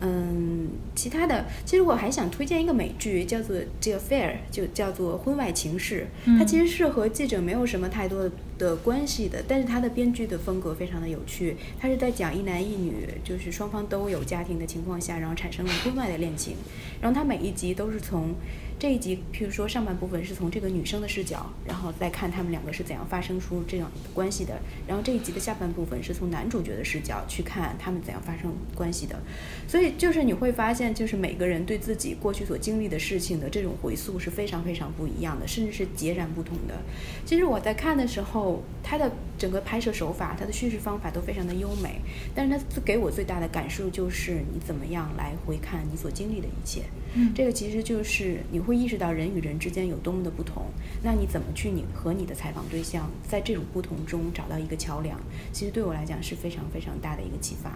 [0.00, 6.06] 嗯，其他的，其实我还想推荐一个美剧，叫做《这个 Fair》，就叫做《婚外情事》。
[6.38, 11.56] 它其实是和记者没有什么太多的关系的，但是它的编剧的风格非常的有趣。
[11.80, 16.56] 它是在讲一男一女，就是双方都有家庭的情况下，然后产生了婚外的恋情。
[17.00, 18.34] 然后它每一集都是从。
[18.78, 24.54] 这一集，譬如说上半部分是从这个女生的视角，然后再看他们两个是怎样发生出这样的关系的。
[24.86, 29.18] 然后这一集的下半部分是从男主角的视角去看他们怎样发生关系的。
[29.66, 36.74] 所以就是你会发现，就是每个人对自己过去所经历的事情的这种回溯是非常非常不一样的，甚至是截然不同的。
[37.24, 41.98] 其实我在看的时候，它的整个拍摄手法、它的叙事方法都非常的优美，
[42.34, 46.82] 但是它给我最大的感受就是你怎么样来回看你所经历的一切。
[47.14, 48.65] 嗯，这个其实就是你。
[48.66, 50.64] 会意识到人与人之间有多么的不同，
[51.00, 55.16] 那你怎么去你和你的采访对象在这种不同中找到一个桥梁？
[55.52, 57.70] 其实对我来讲是非常非常大的一个启发。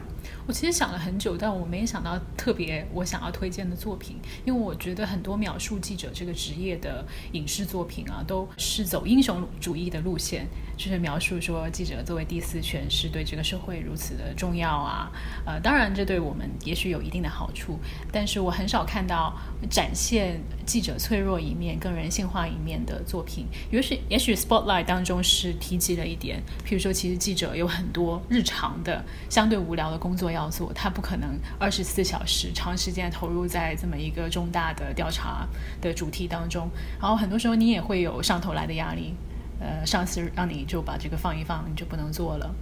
[0.49, 15.13] 我其实想了很久，但我没想到特别我想要推荐的作品，因为我觉得很多描述记者这个职业的影视作品啊，都是走英雄主义的路线，就是描述说记者作为第四权是对这个社会如此的重要啊。
[15.47, 17.79] 呃，当然这对我们也许有一定的好处，
[18.11, 19.33] 但是我很少看到
[19.71, 20.80] 展现记。
[20.81, 35.47] 者脆弱一面、更人性化一面的作品，也许也许 Spotlight 当中是提及了一点，譬如说，其实记者有很多日常的相对无聊的工作要做，他不可能二十四小时长时间投入在这么一个重大的调查
[35.81, 36.69] 的主题当中，
[37.01, 39.15] 然后很多时候你也会有上头来的压力，
[39.61, 42.55] 呃，上司让你就把这个放一放，你就不能做了。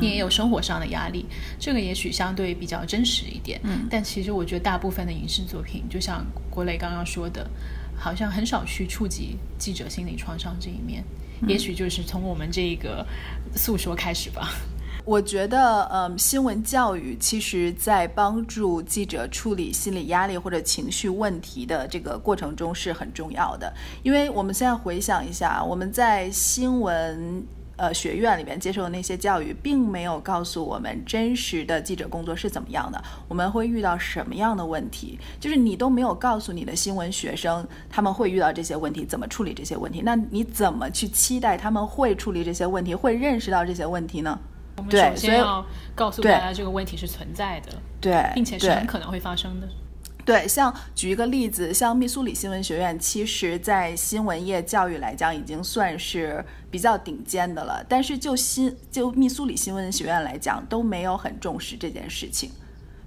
[0.00, 1.24] 你也有生活上的压力，
[1.58, 3.58] 这个也许相对比较真实一点。
[3.64, 7.48] 嗯，但其实我觉得大部分的影视作品，就像郭磊刚刚说的，
[7.96, 11.02] 好像很少去触及记者心理创伤这一面。
[11.46, 13.06] 也许就是从我们这个
[13.54, 14.50] 诉说开始吧。
[15.06, 23.72] 我觉得，嗯，新闻教育其实在帮助记者处理心理压力或者情绪问题的这个过程中是很重要的。
[24.02, 27.42] 因为我们现在回想一下，我们在新闻。
[27.78, 44.36] 呃，学院里面接受的那些教育，并没有告诉我们真实的记者工作是怎么样的，我们会遇到什么样的问题，就是你都没有告诉你的新闻学生他们会遇到这些问题，怎么处理这些问题，那你怎么去期待他们会处理这些问题，会认识到这些问题呢？
[44.76, 45.64] 我们首先要
[45.94, 49.68] 告诉大家这个问题是存在的，对，并且是很可能会发生的。
[50.24, 57.84] 对，像举一个例子，像密苏里新闻学院，其实在新闻业教育来讲，已经算是比较顶尖的了。
[57.88, 62.50] 但是就新就密苏里新闻学院来讲，都没有很重视这件事情。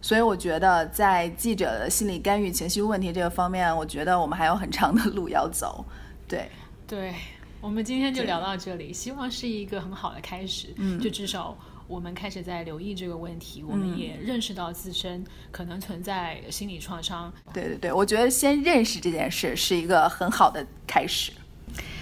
[0.01, 5.85] 所以我觉得，在记者的心理干预、情绪问题这个方面，我觉得我们还有很长的路要走。
[6.27, 6.49] 对。
[6.87, 7.13] 对，
[7.61, 10.73] 我们今天就聊到这里，希望是一个很好的开始。
[10.75, 11.57] 嗯，就至少
[11.87, 17.31] 我们开始在留意这个问题，我们也认识到自身可能存在心理创伤。
[17.53, 21.31] 对对对，我觉得先认识这件事是一个很好的开始。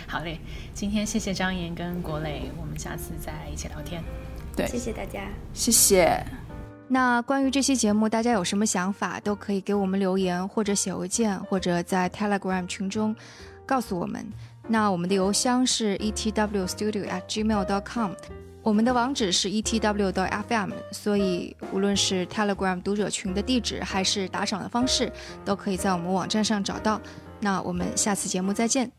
[0.09, 0.39] 好嘞，
[0.73, 4.03] 今天谢谢张岩跟国磊，我们下次再一起聊天。
[4.55, 6.25] 对，谢谢大家，谢谢。
[6.87, 13.15] 那关于这期节目，大家有什么想法，都可以给我们留言，或者写邮件，或者在 Telegram 群中
[13.67, 14.25] 告诉我们。
[14.67, 18.11] 那我们的邮箱是 etwstudio@gmail.com，
[18.63, 25.13] 我们的网址是 etw.fm，所以无论是 Telegram 读者群的地址，还是打赏的方式，
[25.45, 26.99] 都可以在我们网站上找到。
[27.39, 28.91] 那我们下次节目再见。